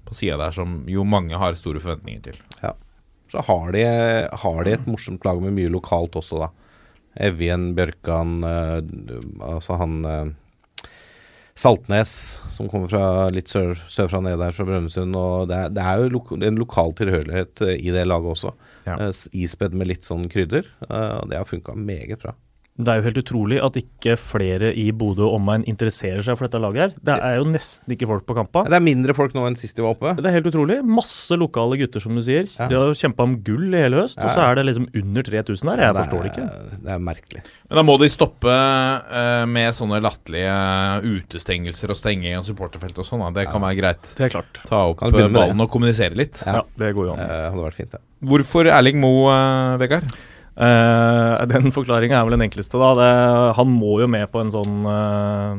[0.06, 2.38] på sida der, som jo mange har store forventninger til.
[2.62, 2.70] Ja.
[3.32, 3.82] Så har de,
[4.44, 6.52] har de et morsomt lag med mye lokalt også, da.
[7.26, 9.18] Evjen, Bjørkan, øh,
[9.56, 10.30] altså han eh,
[11.54, 15.14] Saltnes, som kommer fra litt sør, sørfra ned der, fra Brønnøysund.
[15.14, 18.54] Og det er, det er jo lok en lokal tilhørighet eh, i det laget også.
[18.88, 18.96] Ja.
[18.98, 20.66] Eh, ispedd med litt sånn krydder.
[20.88, 22.34] eh, og det har funka meget bra.
[22.74, 26.48] Det er jo helt utrolig at ikke flere i Bodø og omegn interesserer seg for
[26.48, 26.94] dette laget her.
[27.06, 28.64] Det er jo nesten ikke folk på kampa.
[28.66, 30.16] Det er mindre folk nå enn sist de var oppe.
[30.18, 30.80] Det er helt utrolig.
[30.82, 32.48] Masse lokale gutter, som du sier.
[32.50, 32.66] Ja.
[32.72, 35.70] De har kjempa om gull i hele høst, og så er det liksom under 3000
[35.70, 35.84] her.
[35.84, 36.48] Jeg forstår det ikke.
[36.74, 37.44] Det er merkelig.
[37.70, 40.58] Men da må de stoppe uh, med sånne latterlige
[41.14, 43.22] utestengelser og stenging av supporterfelt og sånn.
[43.22, 43.32] da.
[43.38, 44.14] Det kan være greit.
[44.18, 44.62] Det er klart.
[44.66, 45.30] Ta opp eh, det?
[45.30, 46.42] ballen og kommunisere litt.
[46.42, 46.58] Ja.
[46.64, 47.22] Ja, det går jo an.
[47.22, 48.02] Det hadde vært fint, det.
[48.34, 50.10] Hvorfor Erling Moe, uh, Vegard?
[50.54, 52.92] Eh, den forklaringa er vel den enkleste, da.
[52.98, 53.12] Det,
[53.58, 55.54] han må jo med på en sånn, uh,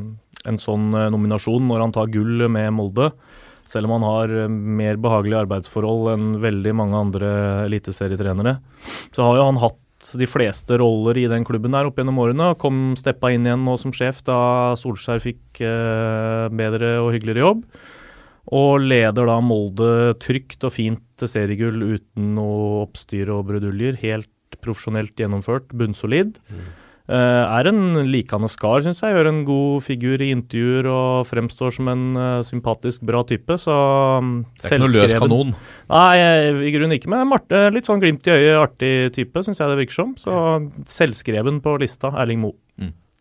[0.47, 3.11] en sånn eh, nominasjon når han tar gull med Molde.
[3.65, 7.31] Selv om han har mer behagelige arbeidsforhold enn veldig mange andre
[7.65, 8.59] eliteserietrenere.
[9.09, 9.81] Så har jo han hatt
[10.13, 12.51] de fleste roller i den klubben der opp gjennom årene.
[12.53, 14.37] og Kom steppa inn igjen nå som sjef da
[14.77, 17.65] Solskjær fikk uh, bedre og hyggeligere jobb.
[18.53, 23.97] Og leder da Molde trygt og fint til seriegull uten noe oppstyr og bruduljer.
[24.03, 24.29] Helt
[24.63, 26.39] profesjonelt gjennomført, bunnsolid.
[27.05, 27.13] Eh,
[27.59, 29.13] er en likende skar, syns jeg.
[29.13, 33.59] Gjør en god figur i intervjuer og fremstår som en eh, sympatisk, bra type.
[33.61, 35.55] Så um, Det er ikke noe løs kanon.
[35.91, 36.15] Nei,
[36.65, 37.11] i grunnen ikke.
[37.13, 40.15] Men Marte, litt sånn glimt i øyet, artig type, syns jeg det virker som.
[40.17, 40.37] Så
[40.89, 42.57] selvskreven på lista, Erling Moe.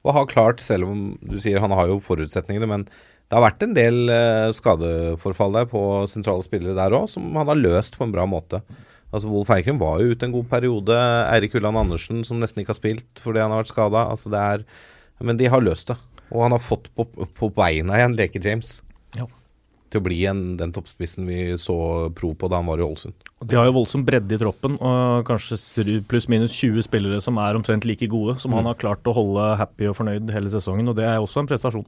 [0.04, 3.62] Og har klart, selv om du sier han har jo forutsetningene, men det har vært
[3.64, 5.80] en del eh, skadeforfall der på
[6.12, 8.60] sentrale spillere der òg, som han har løst på en bra måte.
[9.14, 10.96] Altså Wolf Eikrem var jo ute en god periode.
[11.30, 14.08] Eirik Ulland Andersen som nesten ikke har spilt fordi han har vært skada.
[14.10, 14.66] Altså det er
[15.22, 15.98] Men de har løst det.
[16.34, 18.80] Og han har fått på, på beina igjen Leke James.
[19.14, 19.28] Ja.
[19.92, 21.76] Til å bli en, den toppspissen vi så
[22.16, 23.14] pro på da han var i Ålesund.
[23.44, 27.86] De har jo voldsom bredde i troppen, og kanskje pluss-minus 20 spillere som er omtrent
[27.86, 30.90] like gode, som han har klart å holde happy og fornøyd hele sesongen.
[30.90, 31.86] og Det er også en prestasjon.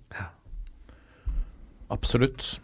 [1.96, 2.60] Absolutt.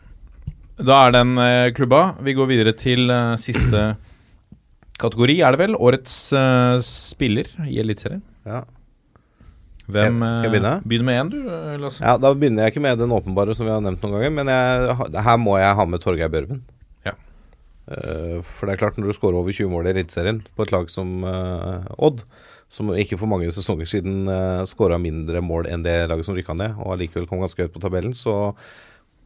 [0.82, 2.12] Da er den eh, klubba.
[2.22, 3.82] Vi går videre til eh, siste
[5.02, 5.74] kategori, er det vel?
[5.78, 8.22] Årets uh, spiller i Eliteserien.
[8.48, 8.62] Ja.
[9.92, 10.74] Hvem Skal jeg- skal jeg eh, begynne?
[10.88, 12.00] Begynn med én, du, eh, Lasse.
[12.04, 14.46] ja, Da begynner jeg ikke med den åpenbare som vi har nevnt noen ganger, men
[14.46, 16.62] jeg, her må jeg ha med Torgeir Børven.
[17.04, 17.12] Ja.
[17.90, 20.72] Uh, for det er klart, når du skårer over 20 mål i Eliteserien på et
[20.72, 22.22] lag som uh, Odd,
[22.72, 26.54] som ikke for mange sesonger siden uh, skåra mindre mål enn det laget som rykka
[26.56, 28.54] ned, og allikevel kom ganske høyt på tabellen, så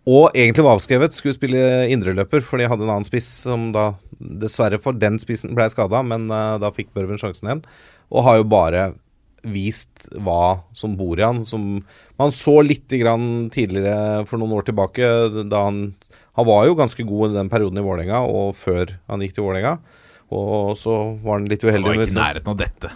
[0.07, 3.89] og egentlig var avskrevet, skulle spille indreløper, for de hadde en annen spiss som da
[4.17, 7.65] dessverre for den spissen ble skada, men uh, da fikk Børven sjansen igjen.
[8.15, 8.85] Og har jo bare
[9.47, 11.43] vist hva som bor i han.
[11.47, 11.83] Som
[12.19, 15.11] man så lite grann tidligere for noen år tilbake,
[15.51, 15.89] da han
[16.37, 19.47] Han var jo ganske god i den perioden i Vålerenga, og før han gikk til
[19.47, 19.79] Vålerenga.
[20.37, 20.93] Og så
[21.25, 21.89] var han litt uheldig.
[21.89, 22.91] Han var ikke i nærheten av dette.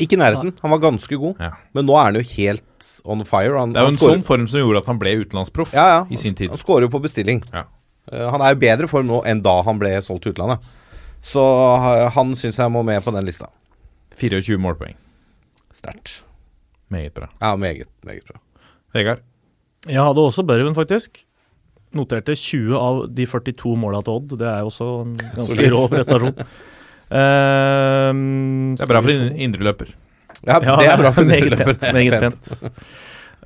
[0.00, 0.54] Ikke i nærheten.
[0.62, 1.40] Han var ganske god.
[1.42, 1.52] Ja.
[1.76, 3.52] Men nå er han jo helt on fire.
[3.58, 6.00] Han, Det er jo en sånn form som gjorde at han ble utenlandsproff ja, ja.
[6.08, 6.52] i sin tid.
[6.52, 7.42] Han skårer jo på bestilling.
[7.52, 7.66] Ja.
[8.10, 10.64] Eh, han er jo bedre form nå enn da han ble solgt til utlandet.
[11.24, 13.50] Så eh, han syns jeg må med på den lista.
[14.20, 14.96] 24 målpoeng.
[15.76, 16.20] Sterkt.
[16.90, 17.30] Meget bra.
[17.38, 18.40] Ja, meget, meget bra.
[18.96, 19.22] Vegard?
[19.86, 21.22] Jeg hadde også Børven, faktisk.
[21.96, 24.34] Noterte 20 av de 42 måla til Odd.
[24.38, 26.36] Det er jo også en ganske rå prestasjon.
[27.10, 29.94] Ehm, Det er bra for en indre løper in- indreløper.
[30.46, 31.74] Ja, det er bra for meget indreløper.
[31.80, 31.92] pent.
[31.96, 32.70] Meget pent.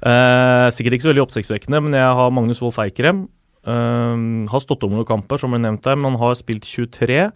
[0.05, 3.25] Uh, sikkert ikke så veldig oppsiktsvekkende, men jeg har Magnus Wolff Eikrem.
[3.67, 7.31] Uh, har stått om noen kamper, som ble nevnt her, men han har spilt 23.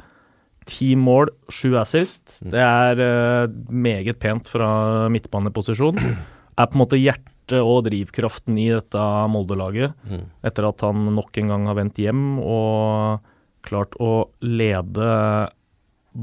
[0.69, 2.43] 10 mål, 7 assist.
[2.45, 5.97] Det er eh, meget pent fra midtbaneposisjon.
[5.97, 9.01] Er på en måte hjertet og drivkraften i dette
[9.33, 9.95] Molde-laget.
[10.05, 10.27] Mm.
[10.45, 13.25] Etter at han nok en gang har vendt hjem og
[13.65, 15.09] klart å lede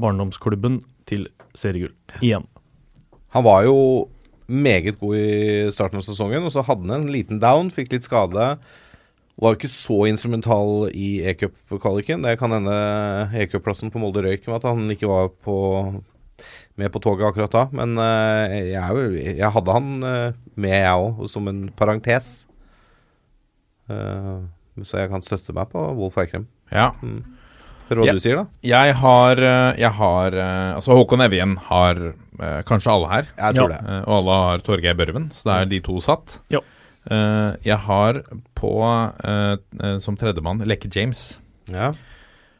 [0.00, 2.46] barndomsklubben til seriegull igjen.
[3.34, 3.76] Han var jo
[4.46, 8.06] meget god i starten av sesongen, og så hadde han en liten down, fikk litt
[8.06, 8.56] skade.
[9.36, 12.24] Var jo ikke så instrumental i e-cup-kvaliken.
[12.24, 12.76] Det kan hende
[13.36, 15.56] e-cup-plassen på Molde røyk med at han ikke var på,
[16.80, 17.66] med på toget akkurat da.
[17.76, 22.30] Men eh, jeg, er jeg hadde han eh, med, jeg òg, som en parentes.
[23.92, 24.36] Eh,
[24.86, 26.48] så jeg kan støtte meg på Wolf Eikrem.
[26.72, 26.94] Ja.
[27.88, 28.12] Hør hva Ja.
[28.12, 28.46] du sier, da.
[28.66, 31.96] Jeg har, eh, jeg har eh, Altså, Håkon Evjen har
[32.40, 33.28] eh, kanskje alle her.
[33.38, 33.76] Jeg tror Ja.
[33.78, 33.98] det.
[34.08, 36.38] Og alle har Torgeir Børven, så det er de to satt.
[36.50, 36.60] Ja.
[37.08, 38.14] Eh, jeg har
[38.56, 38.72] på
[40.02, 41.38] som tredjemann Lekke James.
[41.70, 41.92] Ja.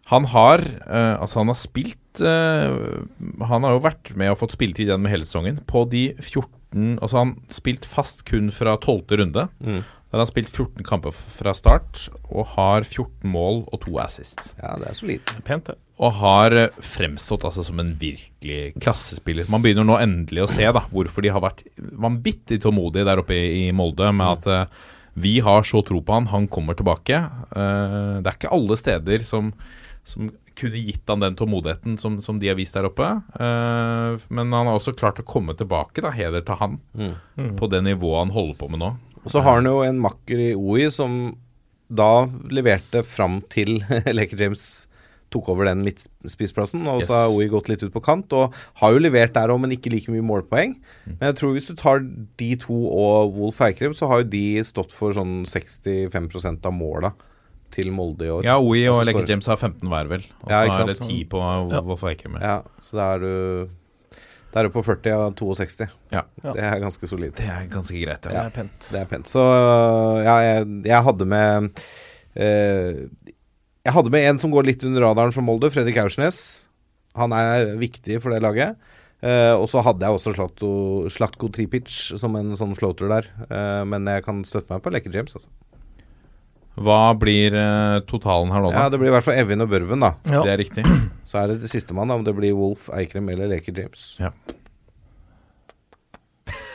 [0.06, 5.08] Han har Altså, han har spilt Han har jo vært med og fått spilletid gjennom
[5.10, 5.58] hele sesongen.
[5.66, 9.16] På de 14 Altså, han spilt fast kun fra 12.
[9.18, 9.48] runde.
[9.62, 9.82] Mm.
[10.16, 14.54] Der har han spilt 14 kamper fra start og har 14 mål og to assist.
[14.56, 15.32] ja, det er solid.
[15.44, 15.74] Pent, det.
[16.00, 19.44] Og har eh, fremstått altså som en virkelig klassespiller.
[19.52, 23.36] Man begynner nå endelig å se da hvorfor de har vært vanvittig tålmodige der oppe
[23.36, 24.88] i, Molde med at uh,
[25.20, 27.20] vi har så tro på han, han kommer tilbake.
[27.52, 29.50] Uh, det er ikke alle steder som,
[30.00, 33.18] som kunne gitt han den tålmodigheten som, som de har vist der oppe.
[33.36, 36.80] Uh, men han har også klart å komme tilbake, da, heder til han,
[37.60, 38.96] på det nivået han holder på med nå.
[39.26, 41.34] Og så har han jo en makker i OI som
[41.86, 43.80] da leverte fram til
[44.16, 44.86] Laker James
[45.34, 46.86] tok over den midtspissplassen.
[46.90, 49.58] Og så har OI gått litt ut på kant, og har jo levert der òg,
[49.64, 50.76] men ikke like mye målpoeng.
[51.06, 51.16] Mm.
[51.16, 52.04] Men jeg tror hvis du tar
[52.38, 57.12] de to og Wolf Eikrem, så har jo de stått for sånn 65% av måla
[57.74, 58.46] til Molde i år.
[58.46, 59.26] Ja, OI og Lekke.
[59.28, 60.22] James har 15 hver, vel.
[60.44, 61.82] Og Ja, så ikke er det 10 på Ja.
[61.82, 62.38] Wolf Eikrem.
[62.40, 63.68] Ja, så da er du
[64.56, 65.84] Da er du på 40 av 62.
[66.14, 66.22] Ja.
[66.40, 66.52] Ja.
[66.56, 67.34] Det er ganske solid.
[67.36, 68.30] Det er ganske greit, det.
[68.32, 68.86] Det er pent.
[68.88, 69.28] Det er pent.
[69.28, 69.42] Så
[70.24, 71.82] ja, jeg, jeg hadde med
[72.40, 73.02] eh,
[73.84, 76.38] Jeg hadde med en som går litt under radaren fra Molde, Fredrik Aursnes.
[77.20, 78.80] Han er viktig for det laget.
[79.20, 80.70] Eh, og så hadde jeg også Slatko,
[81.12, 83.28] Slatko Tripic som en sånn floater der.
[83.50, 85.52] Eh, men jeg kan støtte meg på Lekke James, altså.
[86.76, 88.84] Hva blir uh, totalen her nå, da?
[88.84, 90.12] Ja, det blir i hvert fall Evin og Børven, da.
[90.28, 90.42] Ja.
[90.44, 90.84] Det er riktig.
[91.28, 94.10] Så er det det sistemann, om det blir Wolf, Eikrem eller Leker James.
[94.20, 94.34] Ja.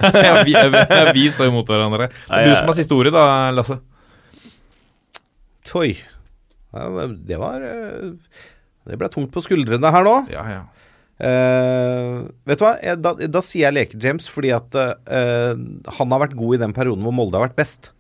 [0.26, 2.10] ja, vi, eh, vi står imot hverandre.
[2.10, 3.26] Det er du som har siste ordet, da,
[3.56, 3.78] Lasse.
[5.70, 5.94] Toi.
[6.72, 8.14] Ja, det var eh,
[8.88, 10.16] Det ble tungt på skuldrene her nå.
[10.34, 10.62] Ja, ja.
[11.22, 15.52] Uh, vet du hva, da, da sier jeg Leker-James fordi at uh,
[16.00, 17.92] han har vært god i den perioden hvor Molde har vært best.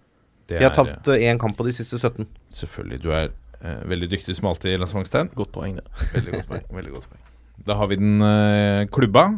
[0.51, 2.27] Det De har er, tapt én kamp på de siste 17.
[2.61, 2.99] Selvfølgelig.
[3.03, 3.29] Du er
[3.61, 5.31] eh, veldig dyktig som alltid, Lasse Wangstein.
[5.37, 5.87] Godt poeng, det.
[6.17, 6.67] Veldig godt poeng.
[6.79, 7.23] veldig godt poeng.
[7.67, 9.29] Da har vi den eh, klubba.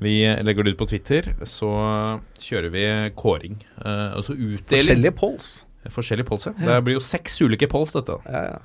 [0.00, 1.32] Vi legger det ut på Twitter.
[1.48, 1.68] Så
[2.42, 2.86] kjører vi
[3.16, 3.58] kåring.
[3.80, 4.68] Eh, altså utdeling.
[4.72, 5.52] Forskjellige polls.
[5.92, 6.56] Forskjellige polls, ja.
[6.58, 8.18] Det blir jo seks ulike polls, dette.
[8.26, 8.58] Ja, ja.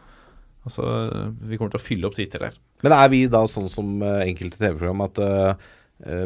[0.67, 0.85] Altså,
[1.49, 2.57] vi kommer til å fylle opp Twitter der.
[2.85, 5.69] Men er vi da sånn som eh, enkelte TV-program at uh,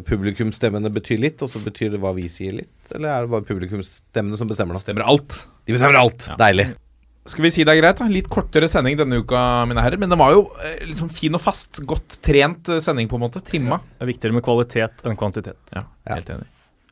[0.07, 2.73] publikumsstemmene betyr litt, og så betyr det hva vi sier litt?
[2.95, 4.77] Eller er det bare publikumsstemmene som bestemmer?
[4.77, 4.83] Da?
[4.85, 5.37] Stemmer alt.
[5.67, 6.27] De bestemmer alt!
[6.31, 6.37] Ja.
[6.39, 6.69] Deilig.
[7.25, 7.97] Skal vi si det er greit?
[7.97, 8.05] da?
[8.05, 9.97] Litt kortere sending denne uka, mine herrer.
[9.97, 11.79] Men den var jo eh, liksom fin og fast.
[11.89, 13.41] Godt trent eh, sending, på en måte.
[13.41, 13.79] Trimma.
[13.97, 15.57] Det er viktigere med kvalitet enn kvantitet.
[15.73, 16.19] Ja, Ja.
[16.19, 16.45] helt enig.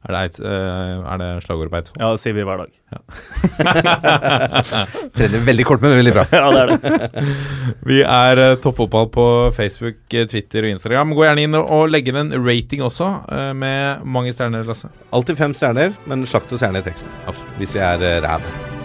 [0.03, 2.01] Er det, eh, er det slagordet på Eidsvoll?
[2.01, 2.71] Ja, det sier vi hver dag.
[5.15, 6.25] Trener veldig kort, men veldig bra.
[6.33, 6.79] Ja, det er det.
[7.89, 9.25] Vi er uh, toppfotball på
[9.55, 11.13] Facebook, eh, Twitter og Instagram.
[11.15, 14.87] Gå gjerne inn og, legge legg inn en rating også, eh, med mange stjerner, Lasse.
[15.15, 17.09] Alltid fem stjerner, men slakt oss gjerne i teksten.
[17.23, 17.55] Absolutt.
[17.61, 18.41] Hvis vi er uh, ræv.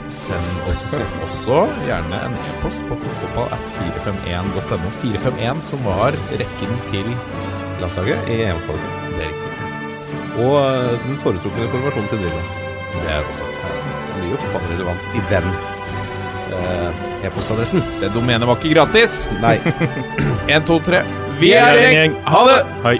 [0.09, 0.87] Send oss
[1.27, 4.89] også gjerne en e-post på fotballat451.no.
[5.03, 7.07] 451 som var rekken til
[7.83, 8.98] Landslaget i EM-kvalitet.
[10.39, 12.43] Og uh, den foretrukne formasjonen til Drillo.
[12.95, 13.49] Det er også.
[13.49, 15.51] Det blir jo fotballrelevans i den
[16.59, 17.83] eh, e-postadressen.
[18.01, 19.29] Det domenet var ikke gratis.
[19.43, 19.59] Nei.
[20.49, 21.03] 1, 2, 3.
[21.41, 22.17] Vi er en gjeng.
[22.27, 22.61] Ha det!
[22.87, 22.97] Hei.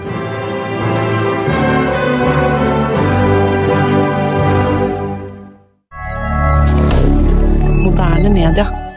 [7.83, 8.88] Moderne media.